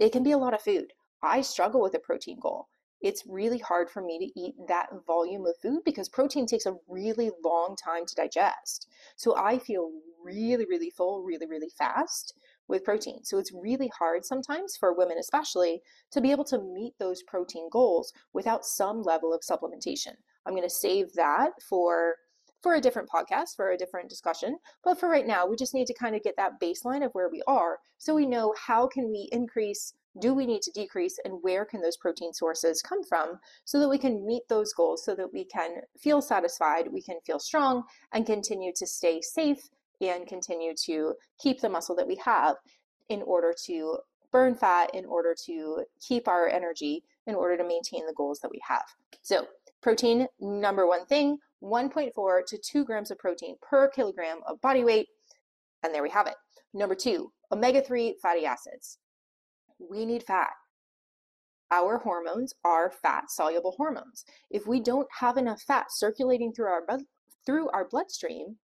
It 0.00 0.10
can 0.10 0.22
be 0.22 0.32
a 0.32 0.38
lot 0.38 0.54
of 0.54 0.62
food. 0.62 0.92
I 1.22 1.40
struggle 1.40 1.80
with 1.80 1.94
a 1.94 1.98
protein 1.98 2.38
goal. 2.40 2.68
It's 3.00 3.24
really 3.26 3.58
hard 3.58 3.90
for 3.90 4.00
me 4.02 4.18
to 4.18 4.40
eat 4.40 4.54
that 4.66 4.88
volume 5.06 5.44
of 5.46 5.56
food 5.60 5.80
because 5.84 6.08
protein 6.08 6.46
takes 6.46 6.66
a 6.66 6.76
really 6.88 7.30
long 7.44 7.76
time 7.76 8.06
to 8.06 8.14
digest. 8.14 8.88
So 9.16 9.36
I 9.36 9.58
feel 9.58 9.90
really, 10.24 10.64
really 10.64 10.90
full, 10.90 11.22
really, 11.22 11.46
really 11.46 11.68
fast 11.68 12.34
with 12.66 12.84
protein. 12.84 13.22
So 13.24 13.38
it's 13.38 13.52
really 13.52 13.90
hard 13.98 14.24
sometimes 14.24 14.76
for 14.76 14.94
women, 14.94 15.18
especially, 15.18 15.82
to 16.12 16.20
be 16.20 16.30
able 16.30 16.44
to 16.44 16.58
meet 16.58 16.94
those 16.98 17.22
protein 17.22 17.68
goals 17.70 18.12
without 18.32 18.64
some 18.64 19.02
level 19.02 19.34
of 19.34 19.42
supplementation. 19.42 20.14
I'm 20.46 20.54
going 20.54 20.62
to 20.62 20.70
save 20.70 21.12
that 21.12 21.50
for 21.62 22.16
for 22.64 22.76
a 22.76 22.80
different 22.80 23.10
podcast, 23.10 23.56
for 23.56 23.72
a 23.72 23.76
different 23.76 24.08
discussion. 24.08 24.56
But 24.82 24.98
for 24.98 25.06
right 25.06 25.26
now, 25.26 25.46
we 25.46 25.54
just 25.54 25.74
need 25.74 25.86
to 25.86 25.92
kind 25.92 26.16
of 26.16 26.22
get 26.22 26.34
that 26.38 26.58
baseline 26.62 27.04
of 27.04 27.12
where 27.12 27.28
we 27.28 27.42
are 27.46 27.78
so 27.98 28.14
we 28.14 28.24
know 28.24 28.54
how 28.58 28.86
can 28.86 29.10
we 29.10 29.28
increase, 29.32 29.92
do 30.18 30.32
we 30.32 30.46
need 30.46 30.62
to 30.62 30.70
decrease, 30.70 31.18
and 31.26 31.42
where 31.42 31.66
can 31.66 31.82
those 31.82 31.98
protein 31.98 32.32
sources 32.32 32.80
come 32.80 33.04
from 33.04 33.38
so 33.66 33.78
that 33.78 33.88
we 33.90 33.98
can 33.98 34.26
meet 34.26 34.44
those 34.48 34.72
goals 34.72 35.04
so 35.04 35.14
that 35.14 35.30
we 35.30 35.44
can 35.44 35.82
feel 35.98 36.22
satisfied, 36.22 36.88
we 36.90 37.02
can 37.02 37.18
feel 37.26 37.38
strong, 37.38 37.82
and 38.14 38.24
continue 38.24 38.72
to 38.74 38.86
stay 38.86 39.20
safe 39.20 39.68
and 40.00 40.26
continue 40.26 40.72
to 40.86 41.12
keep 41.38 41.60
the 41.60 41.68
muscle 41.68 41.94
that 41.94 42.08
we 42.08 42.16
have 42.16 42.56
in 43.10 43.20
order 43.22 43.54
to 43.66 43.98
burn 44.32 44.54
fat, 44.54 44.94
in 44.94 45.04
order 45.04 45.36
to 45.44 45.84
keep 46.00 46.28
our 46.28 46.48
energy, 46.48 47.04
in 47.26 47.34
order 47.34 47.58
to 47.58 47.68
maintain 47.68 48.06
the 48.06 48.14
goals 48.14 48.40
that 48.40 48.50
we 48.50 48.60
have. 48.66 48.84
So, 49.20 49.46
protein, 49.84 50.26
number 50.40 50.86
one 50.86 51.04
thing, 51.04 51.36
1.4 51.62 52.46
to 52.46 52.58
2 52.58 52.84
grams 52.86 53.10
of 53.10 53.18
protein 53.18 53.54
per 53.60 53.88
kilogram 53.90 54.38
of 54.48 54.60
body 54.62 54.82
weight. 54.82 55.06
And 55.82 55.94
there 55.94 56.02
we 56.02 56.08
have 56.08 56.26
it. 56.26 56.34
Number 56.72 56.94
two, 56.94 57.30
omega 57.52 57.82
3 57.82 58.16
fatty 58.22 58.46
acids. 58.46 58.98
We 59.78 60.06
need 60.06 60.22
fat. 60.22 60.50
Our 61.70 61.98
hormones 61.98 62.54
are 62.64 62.90
fat 62.90 63.30
soluble 63.30 63.74
hormones. 63.76 64.24
If 64.50 64.66
we 64.66 64.80
don't 64.80 65.08
have 65.20 65.36
enough 65.36 65.60
fat 65.60 65.86
circulating 65.90 66.52
through 66.52 66.68
our, 66.68 66.86
through 67.44 67.68
our 67.68 67.86
bloodstream, 67.86 68.56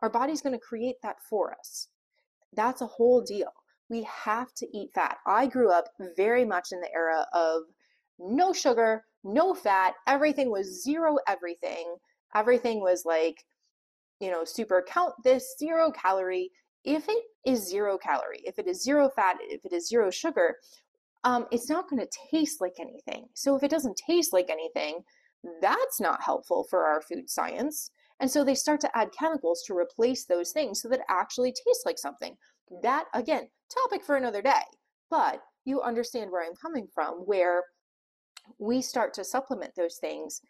our 0.00 0.10
body's 0.10 0.42
going 0.42 0.54
to 0.54 0.64
create 0.64 0.96
that 1.02 1.16
for 1.28 1.56
us. 1.58 1.88
That's 2.52 2.82
a 2.82 2.86
whole 2.86 3.20
deal. 3.20 3.52
We 3.90 4.04
have 4.04 4.54
to 4.54 4.66
eat 4.76 4.90
fat. 4.94 5.16
I 5.26 5.46
grew 5.48 5.72
up 5.72 5.86
very 6.16 6.44
much 6.44 6.68
in 6.70 6.80
the 6.80 6.92
era 6.94 7.26
of 7.32 7.62
no 8.20 8.52
sugar, 8.52 9.04
no 9.24 9.54
fat, 9.54 9.94
everything 10.06 10.50
was 10.50 10.82
zero 10.82 11.18
everything 11.28 11.96
everything 12.34 12.80
was 12.80 13.04
like, 13.04 13.44
you 14.20 14.30
know, 14.30 14.44
super 14.44 14.84
count 14.86 15.14
this 15.24 15.54
zero 15.58 15.90
calorie. 15.90 16.50
If 16.84 17.08
it 17.08 17.24
is 17.46 17.68
zero 17.68 17.98
calorie, 17.98 18.42
if 18.44 18.58
it 18.58 18.66
is 18.66 18.82
zero 18.82 19.10
fat, 19.14 19.36
if 19.40 19.64
it 19.64 19.72
is 19.72 19.88
zero 19.88 20.10
sugar, 20.10 20.56
um, 21.24 21.46
it's 21.52 21.70
not 21.70 21.88
going 21.88 22.00
to 22.00 22.18
taste 22.30 22.60
like 22.60 22.76
anything. 22.80 23.26
So 23.34 23.54
if 23.56 23.62
it 23.62 23.70
doesn't 23.70 24.00
taste 24.04 24.32
like 24.32 24.50
anything, 24.50 25.00
that's 25.60 26.00
not 26.00 26.22
helpful 26.22 26.66
for 26.68 26.84
our 26.84 27.00
food 27.00 27.30
science. 27.30 27.90
And 28.20 28.30
so 28.30 28.44
they 28.44 28.54
start 28.54 28.80
to 28.80 28.96
add 28.96 29.10
chemicals 29.18 29.62
to 29.66 29.76
replace 29.76 30.24
those 30.24 30.52
things 30.52 30.80
so 30.80 30.88
that 30.88 31.00
it 31.00 31.06
actually 31.08 31.52
tastes 31.52 31.84
like 31.84 31.98
something. 31.98 32.36
That, 32.82 33.04
again, 33.14 33.48
topic 33.82 34.04
for 34.04 34.16
another 34.16 34.42
day. 34.42 34.62
But 35.10 35.40
you 35.64 35.82
understand 35.82 36.30
where 36.30 36.44
I'm 36.44 36.54
coming 36.54 36.88
from, 36.92 37.14
where 37.26 37.64
we 38.58 38.82
start 38.82 39.14
to 39.14 39.24
supplement 39.24 39.74
those 39.74 39.96
things 39.96 40.40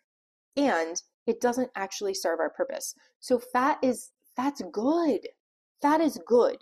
and 0.57 1.03
it 1.27 1.41
doesn't 1.41 1.71
actually 1.77 2.15
serve 2.15 2.41
our 2.41 2.51
purpose. 2.51 2.95
So 3.21 3.39
fat 3.39 3.79
is 3.83 4.11
fat's 4.37 4.63
good. 4.73 5.29
Fat 5.81 6.01
is 6.01 6.19
good. 6.27 6.59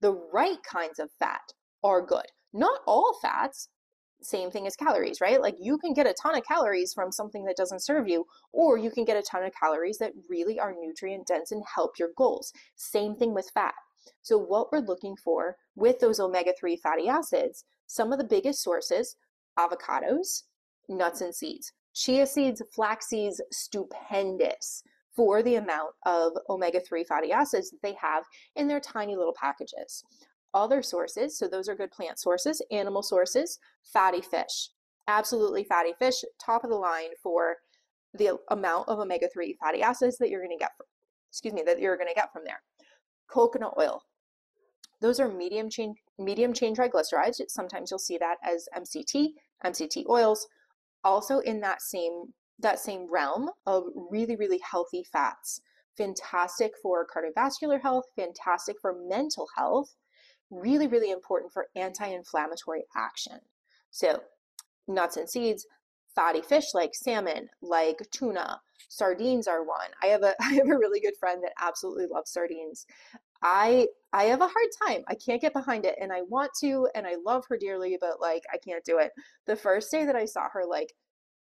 The 0.00 0.12
right 0.32 0.62
kinds 0.62 0.98
of 0.98 1.10
fat 1.18 1.52
are 1.82 2.04
good. 2.04 2.26
Not 2.52 2.80
all 2.86 3.18
fats, 3.22 3.68
same 4.22 4.50
thing 4.50 4.66
as 4.66 4.76
calories, 4.76 5.20
right? 5.20 5.40
Like 5.40 5.56
you 5.58 5.78
can 5.78 5.94
get 5.94 6.06
a 6.06 6.14
ton 6.14 6.36
of 6.36 6.44
calories 6.44 6.92
from 6.92 7.12
something 7.12 7.44
that 7.44 7.56
doesn't 7.56 7.82
serve 7.82 8.08
you, 8.08 8.26
or 8.52 8.76
you 8.76 8.90
can 8.90 9.04
get 9.04 9.16
a 9.16 9.22
ton 9.22 9.44
of 9.44 9.52
calories 9.54 9.98
that 9.98 10.12
really 10.28 10.58
are 10.58 10.74
nutrient 10.78 11.26
dense 11.26 11.52
and 11.52 11.62
help 11.74 11.98
your 11.98 12.10
goals. 12.16 12.52
Same 12.76 13.14
thing 13.14 13.34
with 13.34 13.50
fat. 13.54 13.74
So, 14.22 14.38
what 14.38 14.72
we're 14.72 14.80
looking 14.80 15.16
for 15.16 15.56
with 15.74 16.00
those 16.00 16.20
omega 16.20 16.52
3 16.58 16.76
fatty 16.76 17.08
acids, 17.08 17.64
some 17.86 18.12
of 18.12 18.18
the 18.18 18.24
biggest 18.24 18.62
sources 18.62 19.16
avocados, 19.58 20.44
nuts 20.90 21.20
and 21.20 21.34
seeds. 21.34 21.72
Chia 21.94 22.26
seeds, 22.26 22.62
flax 22.74 23.08
seeds, 23.08 23.40
stupendous 23.50 24.82
for 25.16 25.42
the 25.42 25.56
amount 25.56 25.90
of 26.06 26.32
omega 26.48 26.80
3 26.80 27.04
fatty 27.04 27.32
acids 27.32 27.70
that 27.70 27.82
they 27.82 27.94
have 28.00 28.24
in 28.56 28.68
their 28.68 28.80
tiny 28.80 29.16
little 29.16 29.34
packages. 29.34 30.04
Other 30.54 30.82
sources, 30.82 31.38
so 31.38 31.48
those 31.48 31.68
are 31.68 31.74
good 31.74 31.90
plant 31.90 32.18
sources, 32.18 32.62
animal 32.70 33.02
sources, 33.02 33.58
fatty 33.92 34.20
fish. 34.20 34.70
Absolutely 35.08 35.64
fatty 35.64 35.92
fish, 35.98 36.22
top 36.44 36.64
of 36.64 36.70
the 36.70 36.76
line 36.76 37.10
for 37.22 37.56
the 38.14 38.36
amount 38.50 38.88
of 38.88 38.98
omega 38.98 39.28
3 39.32 39.56
fatty 39.60 39.82
acids 39.82 40.16
that 40.18 40.30
you're 40.30 40.40
going 40.40 40.56
to 40.56 40.62
get 40.62 40.72
from, 40.76 40.86
excuse 41.30 41.54
me, 41.54 41.62
that 41.66 41.80
you're 41.80 41.96
going 41.96 42.08
to 42.08 42.14
get 42.14 42.32
from 42.32 42.42
there. 42.44 42.62
Coconut 43.28 43.74
oil. 43.78 44.02
Those 45.00 45.18
are 45.18 45.28
medium 45.28 45.70
chain 45.70 45.94
medium 46.18 46.52
chain 46.52 46.74
triglycerides. 46.74 47.40
Sometimes 47.48 47.90
you'll 47.90 47.98
see 47.98 48.18
that 48.18 48.36
as 48.44 48.68
MCT, 48.76 49.28
MCT 49.64 50.06
oils 50.08 50.46
also 51.04 51.38
in 51.40 51.60
that 51.60 51.82
same 51.82 52.24
that 52.58 52.78
same 52.78 53.06
realm 53.10 53.50
of 53.66 53.84
really 54.10 54.36
really 54.36 54.60
healthy 54.70 55.04
fats 55.10 55.60
fantastic 55.96 56.72
for 56.82 57.06
cardiovascular 57.06 57.80
health 57.80 58.04
fantastic 58.16 58.76
for 58.80 58.94
mental 59.08 59.48
health 59.56 59.94
really 60.50 60.86
really 60.86 61.10
important 61.10 61.52
for 61.52 61.66
anti-inflammatory 61.76 62.84
action. 62.96 63.38
So 63.90 64.20
nuts 64.88 65.16
and 65.16 65.28
seeds 65.28 65.66
fatty 66.14 66.42
fish 66.42 66.74
like 66.74 66.90
salmon 66.94 67.48
like 67.62 67.98
tuna 68.10 68.60
sardines 68.88 69.46
are 69.46 69.62
one. 69.62 69.90
I 70.02 70.06
have 70.06 70.22
a 70.22 70.34
i 70.40 70.54
have 70.54 70.68
a 70.68 70.78
really 70.78 71.00
good 71.00 71.14
friend 71.18 71.42
that 71.44 71.52
absolutely 71.60 72.06
loves 72.12 72.32
sardines 72.32 72.86
i 73.42 73.86
i 74.12 74.24
have 74.24 74.40
a 74.40 74.48
hard 74.48 74.68
time. 74.86 75.02
I 75.08 75.14
can't 75.14 75.40
get 75.40 75.52
behind 75.52 75.84
it 75.84 75.96
and 76.00 76.12
i 76.12 76.22
want 76.22 76.50
to 76.60 76.88
and 76.94 77.06
i 77.06 77.16
love 77.24 77.44
her 77.48 77.56
dearly 77.56 77.96
but 78.00 78.20
like 78.20 78.42
i 78.52 78.58
can't 78.58 78.84
do 78.84 78.98
it. 78.98 79.12
The 79.46 79.56
first 79.56 79.90
day 79.90 80.04
that 80.04 80.16
i 80.16 80.24
saw 80.24 80.48
her 80.52 80.64
like 80.68 80.92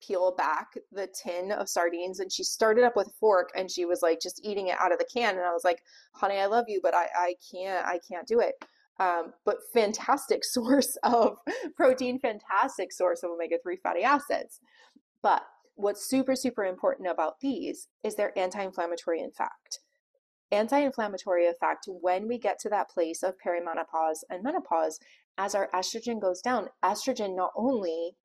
peel 0.05 0.33
back 0.37 0.67
the 0.91 1.07
tin 1.23 1.51
of 1.51 1.67
sardines 1.67 2.19
and 2.19 2.31
she 2.31 2.43
started 2.43 2.83
up 2.83 2.95
with 2.95 3.07
a 3.07 3.13
fork 3.19 3.49
and 3.55 3.69
she 3.69 3.85
was 3.85 4.01
like 4.01 4.19
just 4.21 4.39
eating 4.45 4.67
it 4.67 4.77
out 4.79 4.93
of 4.93 4.97
the 4.97 5.07
can 5.13 5.35
and 5.35 5.45
i 5.45 5.51
was 5.51 5.65
like 5.65 5.81
honey 6.15 6.37
i 6.37 6.45
love 6.45 6.65
you 6.67 6.79
but 6.81 6.93
i 6.93 7.07
i 7.17 7.35
can't 7.51 7.85
i 7.85 7.99
can't 8.09 8.27
do 8.27 8.39
it. 8.39 8.55
Um, 8.99 9.31
but 9.45 9.57
fantastic 9.73 10.43
source 10.55 10.97
of 11.03 11.37
protein 11.75 12.19
fantastic 12.19 12.91
source 12.91 13.23
of 13.23 13.31
omega-3 13.31 13.77
fatty 13.81 14.03
acids. 14.03 14.59
But 15.21 15.43
what's 15.75 16.09
super 16.09 16.35
super 16.35 16.65
important 16.65 17.09
about 17.09 17.39
these 17.41 17.87
is 18.03 18.15
they're 18.15 18.37
anti-inflammatory 18.37 19.21
in 19.21 19.31
fact 19.31 19.79
anti-inflammatory 20.51 21.47
effect 21.47 21.87
when 21.87 22.27
we 22.27 22.37
get 22.37 22.59
to 22.59 22.69
that 22.69 22.89
place 22.89 23.23
of 23.23 23.35
perimenopause 23.45 24.23
and 24.29 24.43
menopause. 24.43 24.99
As 25.37 25.55
our 25.55 25.69
estrogen 25.73 26.19
goes 26.19 26.41
down 26.41 26.69
estrogen 26.83 27.35
not 27.35 27.51
only 27.55 28.17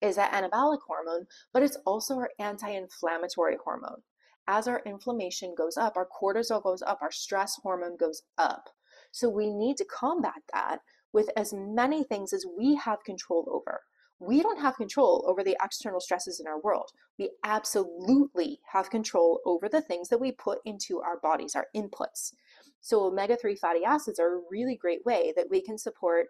is 0.00 0.16
that 0.16 0.32
anabolic 0.32 0.78
hormone 0.86 1.26
but 1.52 1.62
it's 1.62 1.76
also 1.84 2.14
our 2.16 2.30
anti-inflammatory 2.38 3.58
hormone. 3.62 4.02
As 4.48 4.66
our 4.66 4.82
inflammation 4.86 5.54
goes 5.56 5.76
up 5.76 5.96
our 5.96 6.08
cortisol 6.08 6.62
goes 6.62 6.82
up 6.82 7.00
our 7.02 7.12
stress 7.12 7.56
hormone 7.62 7.96
goes 7.96 8.22
up. 8.38 8.70
So 9.10 9.28
we 9.28 9.50
need 9.50 9.76
to 9.76 9.84
combat 9.84 10.42
that 10.52 10.78
with 11.12 11.28
as 11.36 11.52
many 11.52 12.02
things 12.02 12.32
as 12.32 12.46
we 12.58 12.76
have 12.76 13.04
control 13.04 13.46
over 13.50 13.82
we 14.22 14.40
don't 14.40 14.60
have 14.60 14.76
control 14.76 15.24
over 15.26 15.42
the 15.42 15.56
external 15.62 16.00
stresses 16.00 16.38
in 16.38 16.46
our 16.46 16.60
world. 16.60 16.90
We 17.18 17.30
absolutely 17.42 18.60
have 18.72 18.88
control 18.88 19.40
over 19.44 19.68
the 19.68 19.80
things 19.80 20.08
that 20.08 20.20
we 20.20 20.30
put 20.30 20.60
into 20.64 21.00
our 21.00 21.18
bodies, 21.18 21.56
our 21.56 21.66
inputs. 21.74 22.32
So, 22.80 23.04
omega 23.04 23.36
3 23.36 23.56
fatty 23.56 23.84
acids 23.84 24.20
are 24.20 24.36
a 24.36 24.42
really 24.48 24.76
great 24.76 25.04
way 25.04 25.32
that 25.36 25.50
we 25.50 25.60
can 25.60 25.76
support 25.76 26.26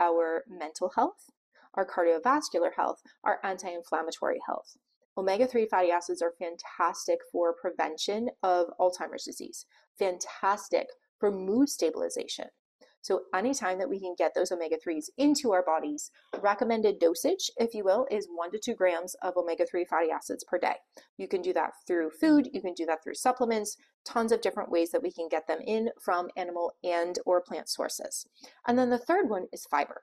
our 0.00 0.42
mental 0.48 0.90
health, 0.96 1.30
our 1.74 1.86
cardiovascular 1.86 2.74
health, 2.74 3.00
our 3.22 3.38
anti 3.44 3.68
inflammatory 3.68 4.40
health. 4.44 4.76
Omega 5.16 5.46
3 5.46 5.66
fatty 5.66 5.90
acids 5.90 6.20
are 6.20 6.34
fantastic 6.38 7.20
for 7.30 7.54
prevention 7.54 8.28
of 8.42 8.66
Alzheimer's 8.80 9.24
disease, 9.24 9.66
fantastic 9.98 10.88
for 11.18 11.30
mood 11.30 11.68
stabilization, 11.68 12.48
so 13.06 13.22
anytime 13.32 13.78
that 13.78 13.88
we 13.88 14.00
can 14.00 14.16
get 14.18 14.34
those 14.34 14.50
omega-3s 14.50 15.10
into 15.16 15.52
our 15.52 15.62
bodies, 15.62 16.10
recommended 16.40 16.98
dosage, 16.98 17.52
if 17.56 17.72
you 17.72 17.84
will, 17.84 18.04
is 18.10 18.26
one 18.28 18.50
to 18.50 18.58
two 18.58 18.74
grams 18.74 19.14
of 19.22 19.36
omega-3 19.36 19.86
fatty 19.86 20.10
acids 20.10 20.42
per 20.42 20.58
day. 20.58 20.74
You 21.16 21.28
can 21.28 21.40
do 21.40 21.52
that 21.52 21.74
through 21.86 22.10
food, 22.20 22.48
you 22.52 22.60
can 22.60 22.74
do 22.74 22.84
that 22.86 23.04
through 23.04 23.14
supplements, 23.14 23.76
tons 24.04 24.32
of 24.32 24.40
different 24.40 24.72
ways 24.72 24.90
that 24.90 25.04
we 25.04 25.12
can 25.12 25.28
get 25.28 25.46
them 25.46 25.60
in 25.64 25.90
from 26.00 26.30
animal 26.36 26.72
and 26.82 27.20
or 27.24 27.40
plant 27.40 27.68
sources. 27.68 28.26
And 28.66 28.76
then 28.76 28.90
the 28.90 28.98
third 28.98 29.30
one 29.30 29.46
is 29.52 29.66
fiber. 29.66 30.02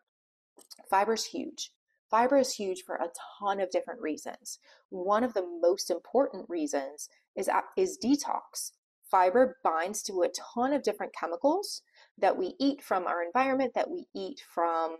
Fiber 0.90 1.16
is 1.16 1.26
huge. 1.26 1.72
Fiber 2.10 2.38
is 2.38 2.54
huge 2.54 2.84
for 2.86 2.96
a 2.96 3.10
ton 3.38 3.60
of 3.60 3.70
different 3.70 4.00
reasons. 4.00 4.60
One 4.92 5.26
of 5.26 5.34
the 5.34 5.46
most 5.62 5.92
important 5.92 6.46
reasons 6.48 7.10
is, 7.36 7.50
uh, 7.50 7.64
is 7.76 7.98
detox. 8.02 8.72
Fiber 9.12 9.58
binds 9.62 10.02
to 10.04 10.22
a 10.22 10.30
ton 10.30 10.72
of 10.72 10.84
different 10.84 11.14
chemicals 11.14 11.82
that 12.18 12.38
we 12.38 12.56
eat 12.60 12.84
from 12.84 13.06
our 13.08 13.24
environment, 13.24 13.74
that 13.76 13.90
we 13.90 14.06
eat 14.16 14.42
from 14.54 14.98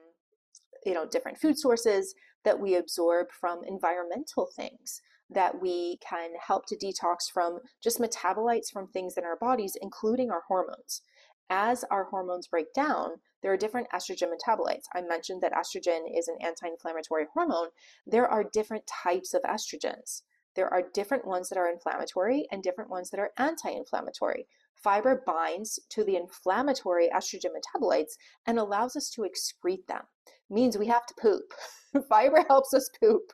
you 0.86 0.94
know 0.94 1.08
different 1.08 1.40
food 1.40 1.56
mm. 1.56 1.60
sources, 1.60 2.14
that 2.44 2.60
we 2.60 2.76
absorb 2.76 3.28
from 3.32 3.62
environmental 3.66 4.50
things, 4.56 5.02
that 5.30 5.62
we 5.62 5.98
can 6.08 6.32
help 6.46 6.66
to 6.68 6.78
detox 6.78 7.32
from 7.34 7.60
just 7.82 8.00
metabolites 8.00 8.72
from 8.72 8.88
things 8.88 9.18
in 9.18 9.24
our 9.24 9.38
bodies, 9.38 9.78
including 9.82 10.32
our 10.32 10.44
hormones. 10.48 11.02
As 11.50 11.84
our 11.92 12.06
hormones 12.06 12.48
break 12.48 12.74
down, 12.74 13.20
there 13.42 13.52
are 13.52 13.58
different 13.58 13.88
estrogen 13.94 14.32
metabolites. 14.32 14.86
I 14.96 15.02
mentioned 15.02 15.42
that 15.42 15.52
estrogen 15.52 16.02
is 16.18 16.28
an 16.28 16.38
anti 16.42 16.68
inflammatory 16.68 17.26
hormone. 17.34 17.68
There 18.08 18.28
are 18.28 18.44
different 18.44 18.88
types 18.88 19.34
of 19.34 19.42
estrogens. 19.44 20.22
There 20.56 20.72
are 20.72 20.90
different 20.94 21.26
ones 21.26 21.50
that 21.50 21.58
are 21.58 21.70
inflammatory 21.70 22.48
and 22.52 22.64
different 22.64 22.90
ones 22.90 23.10
that 23.10 23.20
are 23.20 23.32
anti 23.38 23.70
inflammatory. 23.70 24.48
Fiber 24.76 25.24
binds 25.26 25.80
to 25.90 26.04
the 26.04 26.16
inflammatory 26.16 27.10
estrogen 27.16 27.52
metabolites 27.56 28.14
and 28.46 28.60
allows 28.60 28.96
us 28.96 29.10
to 29.12 29.22
excrete 29.22 29.86
them. 29.88 30.02
Means 30.50 30.78
we 30.78 30.88
have 30.88 31.06
to 31.06 31.16
poop. 31.22 31.54
Fiber 32.10 32.46
helps 32.48 32.74
us 32.74 32.90
poop. 33.00 33.32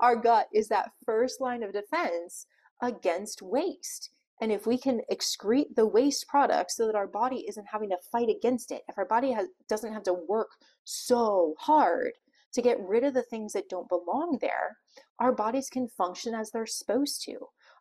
Our 0.00 0.16
gut 0.16 0.48
is 0.52 0.68
that 0.68 0.92
first 1.04 1.40
line 1.40 1.62
of 1.62 1.72
defense 1.72 2.46
against 2.82 3.40
waste. 3.40 4.10
And 4.40 4.50
if 4.52 4.66
we 4.66 4.76
can 4.76 5.00
excrete 5.10 5.74
the 5.74 5.86
waste 5.86 6.26
products 6.28 6.76
so 6.76 6.86
that 6.86 6.96
our 6.96 7.06
body 7.06 7.46
isn't 7.48 7.68
having 7.70 7.90
to 7.90 7.98
fight 8.10 8.28
against 8.28 8.72
it, 8.72 8.82
if 8.88 8.98
our 8.98 9.06
body 9.06 9.32
has, 9.32 9.48
doesn't 9.68 9.92
have 9.92 10.02
to 10.04 10.12
work 10.28 10.50
so 10.82 11.54
hard 11.58 12.12
to 12.52 12.62
get 12.62 12.80
rid 12.80 13.04
of 13.04 13.14
the 13.14 13.22
things 13.22 13.52
that 13.52 13.68
don't 13.68 13.88
belong 13.88 14.38
there, 14.40 14.78
our 15.18 15.32
bodies 15.32 15.68
can 15.70 15.88
function 15.88 16.34
as 16.34 16.50
they're 16.50 16.66
supposed 16.66 17.22
to. 17.24 17.36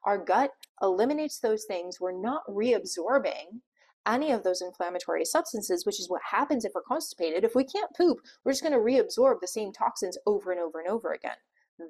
Our 0.05 0.17
gut 0.17 0.51
eliminates 0.81 1.39
those 1.39 1.65
things. 1.65 1.99
We're 1.99 2.19
not 2.19 2.45
reabsorbing 2.47 3.61
any 4.05 4.31
of 4.31 4.43
those 4.43 4.61
inflammatory 4.61 5.23
substances, 5.23 5.85
which 5.85 5.99
is 5.99 6.09
what 6.09 6.21
happens 6.29 6.65
if 6.65 6.73
we're 6.75 6.81
constipated. 6.81 7.43
If 7.43 7.55
we 7.55 7.63
can't 7.63 7.95
poop, 7.95 8.17
we're 8.43 8.51
just 8.51 8.63
going 8.63 8.73
to 8.73 8.79
reabsorb 8.79 9.39
the 9.39 9.47
same 9.47 9.71
toxins 9.71 10.17
over 10.25 10.51
and 10.51 10.59
over 10.59 10.79
and 10.79 10.89
over 10.89 11.13
again. 11.13 11.37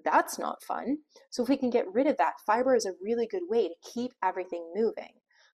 That's 0.06 0.38
not 0.38 0.64
fun. 0.64 1.00
So, 1.30 1.44
if 1.44 1.50
we 1.50 1.58
can 1.58 1.70
get 1.70 1.92
rid 1.92 2.08
of 2.08 2.18
that, 2.18 2.36
fiber 2.46 2.76
is 2.76 2.86
a 2.86 2.94
really 3.02 3.28
good 3.28 3.44
way 3.50 3.68
to 3.68 3.76
keep 3.94 4.14
everything 4.24 4.72
moving. 4.74 5.14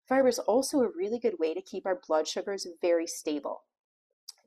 Fiber 0.08 0.28
is 0.28 0.38
also 0.38 0.80
a 0.80 0.90
really 0.94 1.18
good 1.18 1.38
way 1.38 1.54
to 1.54 1.62
keep 1.62 1.86
our 1.86 2.00
blood 2.06 2.26
sugars 2.26 2.66
very 2.82 3.06
stable. 3.06 3.62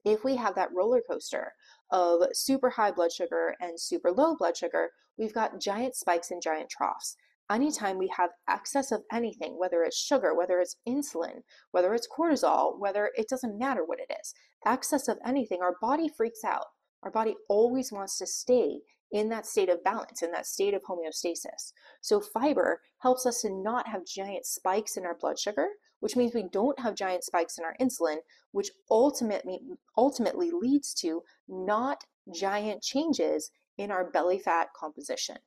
If 0.03 0.23
we 0.23 0.35
have 0.35 0.55
that 0.55 0.73
roller 0.73 1.01
coaster 1.07 1.53
of 1.91 2.23
super 2.33 2.71
high 2.71 2.91
blood 2.91 3.11
sugar 3.11 3.55
and 3.59 3.79
super 3.79 4.11
low 4.11 4.35
blood 4.35 4.57
sugar, 4.57 4.89
we've 5.17 5.33
got 5.33 5.59
giant 5.59 5.95
spikes 5.95 6.31
and 6.31 6.41
giant 6.41 6.69
troughs 6.69 7.15
anytime 7.49 7.97
we 7.97 8.11
have 8.15 8.31
excess 8.49 8.91
of 8.91 9.03
anything, 9.11 9.57
whether 9.57 9.83
it's 9.83 9.97
sugar, 9.97 10.35
whether 10.35 10.59
it's 10.59 10.77
insulin, 10.87 11.41
whether 11.71 11.93
it's 11.93 12.07
cortisol, 12.07 12.79
whether 12.79 13.11
it 13.15 13.29
doesn't 13.29 13.57
matter 13.57 13.83
what 13.85 13.99
it 13.99 14.13
is, 14.19 14.33
excess 14.65 15.07
of 15.07 15.17
anything, 15.25 15.61
our 15.61 15.75
body 15.81 16.09
freaks 16.09 16.43
out. 16.43 16.65
Our 17.03 17.11
body 17.11 17.35
always 17.49 17.91
wants 17.91 18.17
to 18.19 18.27
stay 18.27 18.79
in 19.11 19.29
that 19.29 19.45
state 19.45 19.69
of 19.69 19.83
balance, 19.83 20.21
in 20.21 20.31
that 20.31 20.45
state 20.45 20.73
of 20.73 20.83
homeostasis. 20.83 21.73
So, 22.01 22.21
fiber 22.21 22.81
helps 22.99 23.25
us 23.25 23.41
to 23.41 23.49
not 23.49 23.87
have 23.87 24.05
giant 24.05 24.45
spikes 24.45 24.97
in 24.97 25.05
our 25.05 25.17
blood 25.19 25.37
sugar, 25.37 25.67
which 25.99 26.15
means 26.15 26.33
we 26.33 26.47
don't 26.51 26.79
have 26.79 26.95
giant 26.95 27.23
spikes 27.23 27.57
in 27.57 27.65
our 27.65 27.75
insulin, 27.81 28.17
which 28.51 28.69
ultimately, 28.89 29.59
ultimately 29.97 30.51
leads 30.51 30.93
to 30.95 31.23
not 31.47 32.03
giant 32.33 32.81
changes 32.81 33.51
in 33.77 33.91
our 33.91 34.09
belly 34.11 34.39
fat 34.39 34.69
composition. 34.75 35.37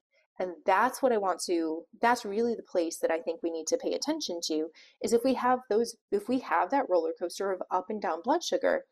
And 0.40 0.53
that's 0.66 1.01
what 1.01 1.12
I 1.12 1.18
want 1.18 1.40
to, 1.47 1.83
that's 2.01 2.25
really 2.25 2.55
the 2.55 2.62
place 2.62 2.99
that 2.99 3.11
I 3.11 3.20
think 3.20 3.40
we 3.42 3.51
need 3.51 3.68
to 3.68 3.77
pay 3.77 3.92
attention 3.92 4.40
to 4.47 4.66
is 5.03 5.12
if 5.12 5.23
we 5.25 5.35
have 5.35 5.61
those, 5.70 5.97
if 6.11 6.29
we 6.29 6.40
have 6.40 6.70
that 6.70 6.87
roller 6.88 7.12
coaster 7.18 7.53
of 7.53 7.62
up 7.70 7.87
and 7.88 8.03
down 8.03 8.20
blood 8.23 8.42
sugar, 8.42 8.83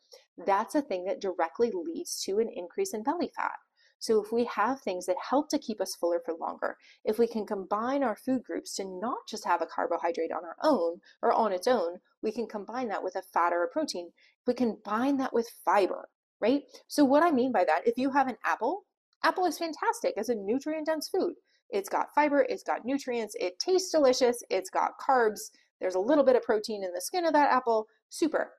that's 0.46 0.74
a 0.74 0.82
thing 0.82 1.04
that 1.06 1.20
directly 1.20 1.72
leads 1.74 2.22
to 2.24 2.38
an 2.38 2.48
increase 2.54 2.94
in 2.94 3.02
belly 3.02 3.30
fat. 3.36 3.52
So 3.98 4.20
if 4.20 4.32
we 4.32 4.44
have 4.46 4.80
things 4.80 5.06
that 5.06 5.16
help 5.30 5.48
to 5.50 5.60
keep 5.60 5.80
us 5.80 5.94
fuller 5.94 6.20
for 6.24 6.34
longer, 6.34 6.76
if 7.04 7.20
we 7.20 7.28
can 7.28 7.46
combine 7.46 8.02
our 8.02 8.16
food 8.16 8.42
groups 8.42 8.74
to 8.74 8.84
not 8.84 9.18
just 9.28 9.44
have 9.44 9.62
a 9.62 9.66
carbohydrate 9.66 10.32
on 10.32 10.44
our 10.44 10.56
own 10.62 10.98
or 11.22 11.32
on 11.32 11.52
its 11.52 11.68
own, 11.68 11.98
we 12.20 12.32
can 12.32 12.48
combine 12.48 12.88
that 12.88 13.04
with 13.04 13.14
a 13.14 13.22
fat 13.22 13.52
or 13.52 13.62
a 13.62 13.68
protein. 13.68 14.10
We 14.44 14.54
can 14.54 14.76
combine 14.82 15.18
that 15.18 15.32
with 15.32 15.48
fiber, 15.64 16.08
right? 16.40 16.62
So 16.88 17.04
what 17.04 17.22
I 17.22 17.30
mean 17.30 17.52
by 17.52 17.64
that, 17.64 17.86
if 17.86 17.96
you 17.96 18.10
have 18.10 18.26
an 18.26 18.38
apple 18.44 18.82
Apple 19.24 19.46
is 19.46 19.58
fantastic 19.58 20.14
as 20.16 20.28
a 20.28 20.34
nutrient 20.34 20.86
dense 20.86 21.08
food. 21.08 21.34
It's 21.70 21.88
got 21.88 22.14
fiber, 22.14 22.44
it's 22.48 22.62
got 22.62 22.84
nutrients, 22.84 23.34
it 23.40 23.58
tastes 23.58 23.90
delicious, 23.90 24.42
it's 24.50 24.68
got 24.68 24.92
carbs, 25.00 25.50
there's 25.82 25.94
a 25.96 26.00
little 26.00 26.22
bit 26.22 26.36
of 26.36 26.42
protein 26.42 26.84
in 26.84 26.92
the 26.92 27.00
skin 27.00 27.24
of 27.24 27.32
that 27.32 27.50
apple. 27.50 27.88
Super. 28.08 28.52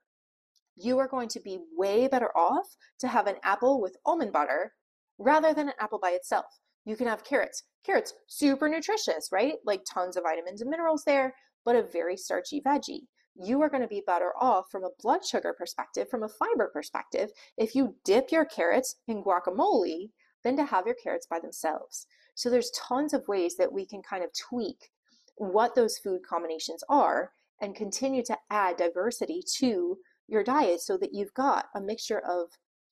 You 0.75 0.99
are 0.99 1.07
going 1.07 1.29
to 1.29 1.39
be 1.39 1.59
way 1.77 2.07
better 2.09 2.35
off 2.35 2.75
to 2.99 3.07
have 3.07 3.27
an 3.27 3.35
apple 3.43 3.79
with 3.79 3.95
almond 4.05 4.33
butter 4.33 4.73
rather 5.19 5.53
than 5.53 5.69
an 5.69 5.75
apple 5.79 5.99
by 5.99 6.09
itself. 6.09 6.59
You 6.83 6.97
can 6.97 7.07
have 7.07 7.23
carrots. 7.23 7.63
Carrots, 7.85 8.13
super 8.27 8.67
nutritious, 8.67 9.29
right? 9.31 9.53
Like 9.65 9.83
tons 9.85 10.17
of 10.17 10.23
vitamins 10.23 10.61
and 10.61 10.69
minerals 10.69 11.03
there, 11.05 11.33
but 11.63 11.77
a 11.77 11.83
very 11.83 12.17
starchy 12.17 12.61
veggie. 12.61 13.07
You 13.35 13.61
are 13.61 13.69
going 13.69 13.83
to 13.83 13.87
be 13.87 14.03
better 14.05 14.33
off 14.39 14.65
from 14.69 14.83
a 14.83 14.91
blood 15.01 15.25
sugar 15.25 15.55
perspective, 15.57 16.09
from 16.09 16.23
a 16.23 16.29
fiber 16.29 16.69
perspective, 16.73 17.31
if 17.57 17.73
you 17.73 17.95
dip 18.03 18.31
your 18.31 18.45
carrots 18.45 18.97
in 19.07 19.23
guacamole 19.23 20.09
than 20.43 20.55
to 20.57 20.65
have 20.65 20.85
your 20.85 20.95
carrots 20.95 21.27
by 21.27 21.39
themselves. 21.39 22.07
So 22.35 22.49
there's 22.49 22.71
tons 22.71 23.13
of 23.13 23.27
ways 23.27 23.55
that 23.57 23.71
we 23.71 23.85
can 23.85 24.01
kind 24.01 24.23
of 24.23 24.31
tweak 24.33 24.89
what 25.37 25.75
those 25.75 25.97
food 25.97 26.21
combinations 26.27 26.83
are 26.89 27.31
and 27.61 27.75
continue 27.75 28.23
to 28.23 28.37
add 28.49 28.77
diversity 28.77 29.41
to 29.57 29.97
your 30.27 30.43
diet 30.43 30.81
so 30.81 30.97
that 30.97 31.13
you've 31.13 31.33
got 31.33 31.67
a 31.75 31.81
mixture 31.81 32.19
of 32.19 32.49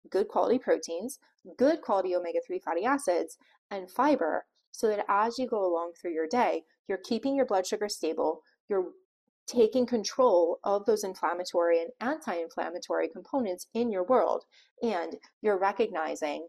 good 0.09 0.27
quality 0.27 0.59
proteins, 0.59 1.19
good 1.57 1.81
quality 1.81 2.15
omega 2.15 2.39
3 2.45 2.59
fatty 2.59 2.85
acids, 2.85 3.37
and 3.71 3.89
fiber 3.89 4.45
so 4.71 4.87
that 4.87 5.05
as 5.09 5.39
you 5.39 5.47
go 5.47 5.65
along 5.65 5.93
through 5.99 6.13
your 6.13 6.27
day, 6.27 6.63
you're 6.87 6.99
keeping 6.99 7.35
your 7.35 7.45
blood 7.45 7.65
sugar 7.65 7.89
stable, 7.89 8.41
you're 8.69 8.91
taking 9.47 9.85
control 9.85 10.59
of 10.63 10.85
those 10.85 11.03
inflammatory 11.03 11.81
and 11.81 11.89
anti 12.01 12.35
inflammatory 12.35 13.07
components 13.07 13.67
in 13.73 13.89
your 13.89 14.03
world, 14.03 14.43
and 14.83 15.15
you're 15.41 15.57
recognizing 15.57 16.47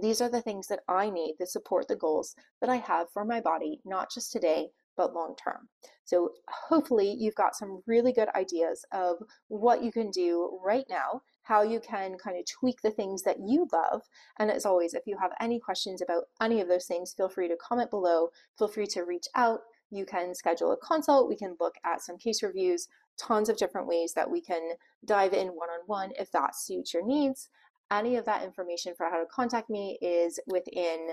these 0.00 0.20
are 0.20 0.28
the 0.28 0.42
things 0.42 0.66
that 0.68 0.80
I 0.88 1.10
need 1.10 1.36
to 1.40 1.46
support 1.46 1.88
the 1.88 1.96
goals 1.96 2.34
that 2.60 2.70
I 2.70 2.76
have 2.76 3.08
for 3.12 3.24
my 3.24 3.40
body, 3.40 3.80
not 3.84 4.10
just 4.12 4.32
today, 4.32 4.68
but 4.96 5.14
long 5.14 5.34
term. 5.42 5.68
So, 6.04 6.32
hopefully, 6.48 7.14
you've 7.18 7.34
got 7.34 7.56
some 7.56 7.82
really 7.86 8.12
good 8.12 8.28
ideas 8.34 8.84
of 8.92 9.16
what 9.48 9.82
you 9.82 9.92
can 9.92 10.10
do 10.10 10.58
right 10.62 10.84
now, 10.90 11.22
how 11.42 11.62
you 11.62 11.80
can 11.80 12.16
kind 12.18 12.36
of 12.36 12.44
tweak 12.46 12.82
the 12.82 12.90
things 12.90 13.22
that 13.22 13.38
you 13.44 13.66
love. 13.72 14.02
And 14.38 14.50
as 14.50 14.66
always, 14.66 14.94
if 14.94 15.06
you 15.06 15.16
have 15.18 15.32
any 15.40 15.58
questions 15.58 16.02
about 16.02 16.24
any 16.42 16.60
of 16.60 16.68
those 16.68 16.86
things, 16.86 17.14
feel 17.16 17.28
free 17.28 17.48
to 17.48 17.56
comment 17.56 17.90
below. 17.90 18.28
Feel 18.58 18.68
free 18.68 18.86
to 18.88 19.02
reach 19.02 19.26
out. 19.34 19.60
You 19.90 20.04
can 20.04 20.34
schedule 20.34 20.72
a 20.72 20.76
consult. 20.76 21.28
We 21.28 21.36
can 21.36 21.56
look 21.60 21.74
at 21.84 22.02
some 22.02 22.18
case 22.18 22.42
reviews, 22.42 22.86
tons 23.18 23.48
of 23.48 23.56
different 23.56 23.88
ways 23.88 24.12
that 24.14 24.30
we 24.30 24.40
can 24.40 24.72
dive 25.04 25.32
in 25.32 25.48
one 25.48 25.68
on 25.70 25.80
one 25.86 26.10
if 26.18 26.30
that 26.32 26.54
suits 26.54 26.92
your 26.94 27.06
needs 27.06 27.48
any 27.90 28.16
of 28.16 28.24
that 28.26 28.42
information 28.42 28.94
for 28.96 29.08
how 29.10 29.18
to 29.18 29.26
contact 29.26 29.70
me 29.70 29.98
is 30.00 30.38
within 30.46 31.10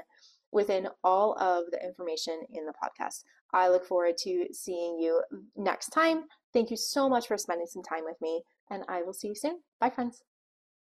within 0.52 0.88
all 1.04 1.38
of 1.40 1.66
the 1.72 1.84
information 1.84 2.42
in 2.54 2.66
the 2.66 2.74
podcast. 2.74 3.24
I 3.54 3.68
look 3.68 3.86
forward 3.86 4.18
to 4.20 4.48
seeing 4.54 4.98
you 4.98 5.22
next 5.58 5.90
time. 5.90 6.24
Thank 6.54 6.72
you 6.72 6.78
so 6.78 7.10
much 7.10 7.28
for 7.28 7.38
spending 7.38 7.68
some 7.68 7.84
time 7.84 8.06
with 8.06 8.16
me, 8.22 8.44
and 8.70 8.84
I 8.88 9.02
will 9.04 9.14
see 9.14 9.28
you 9.28 9.36
soon. 9.36 9.60
Bye, 9.80 9.90
friends. 9.90 10.24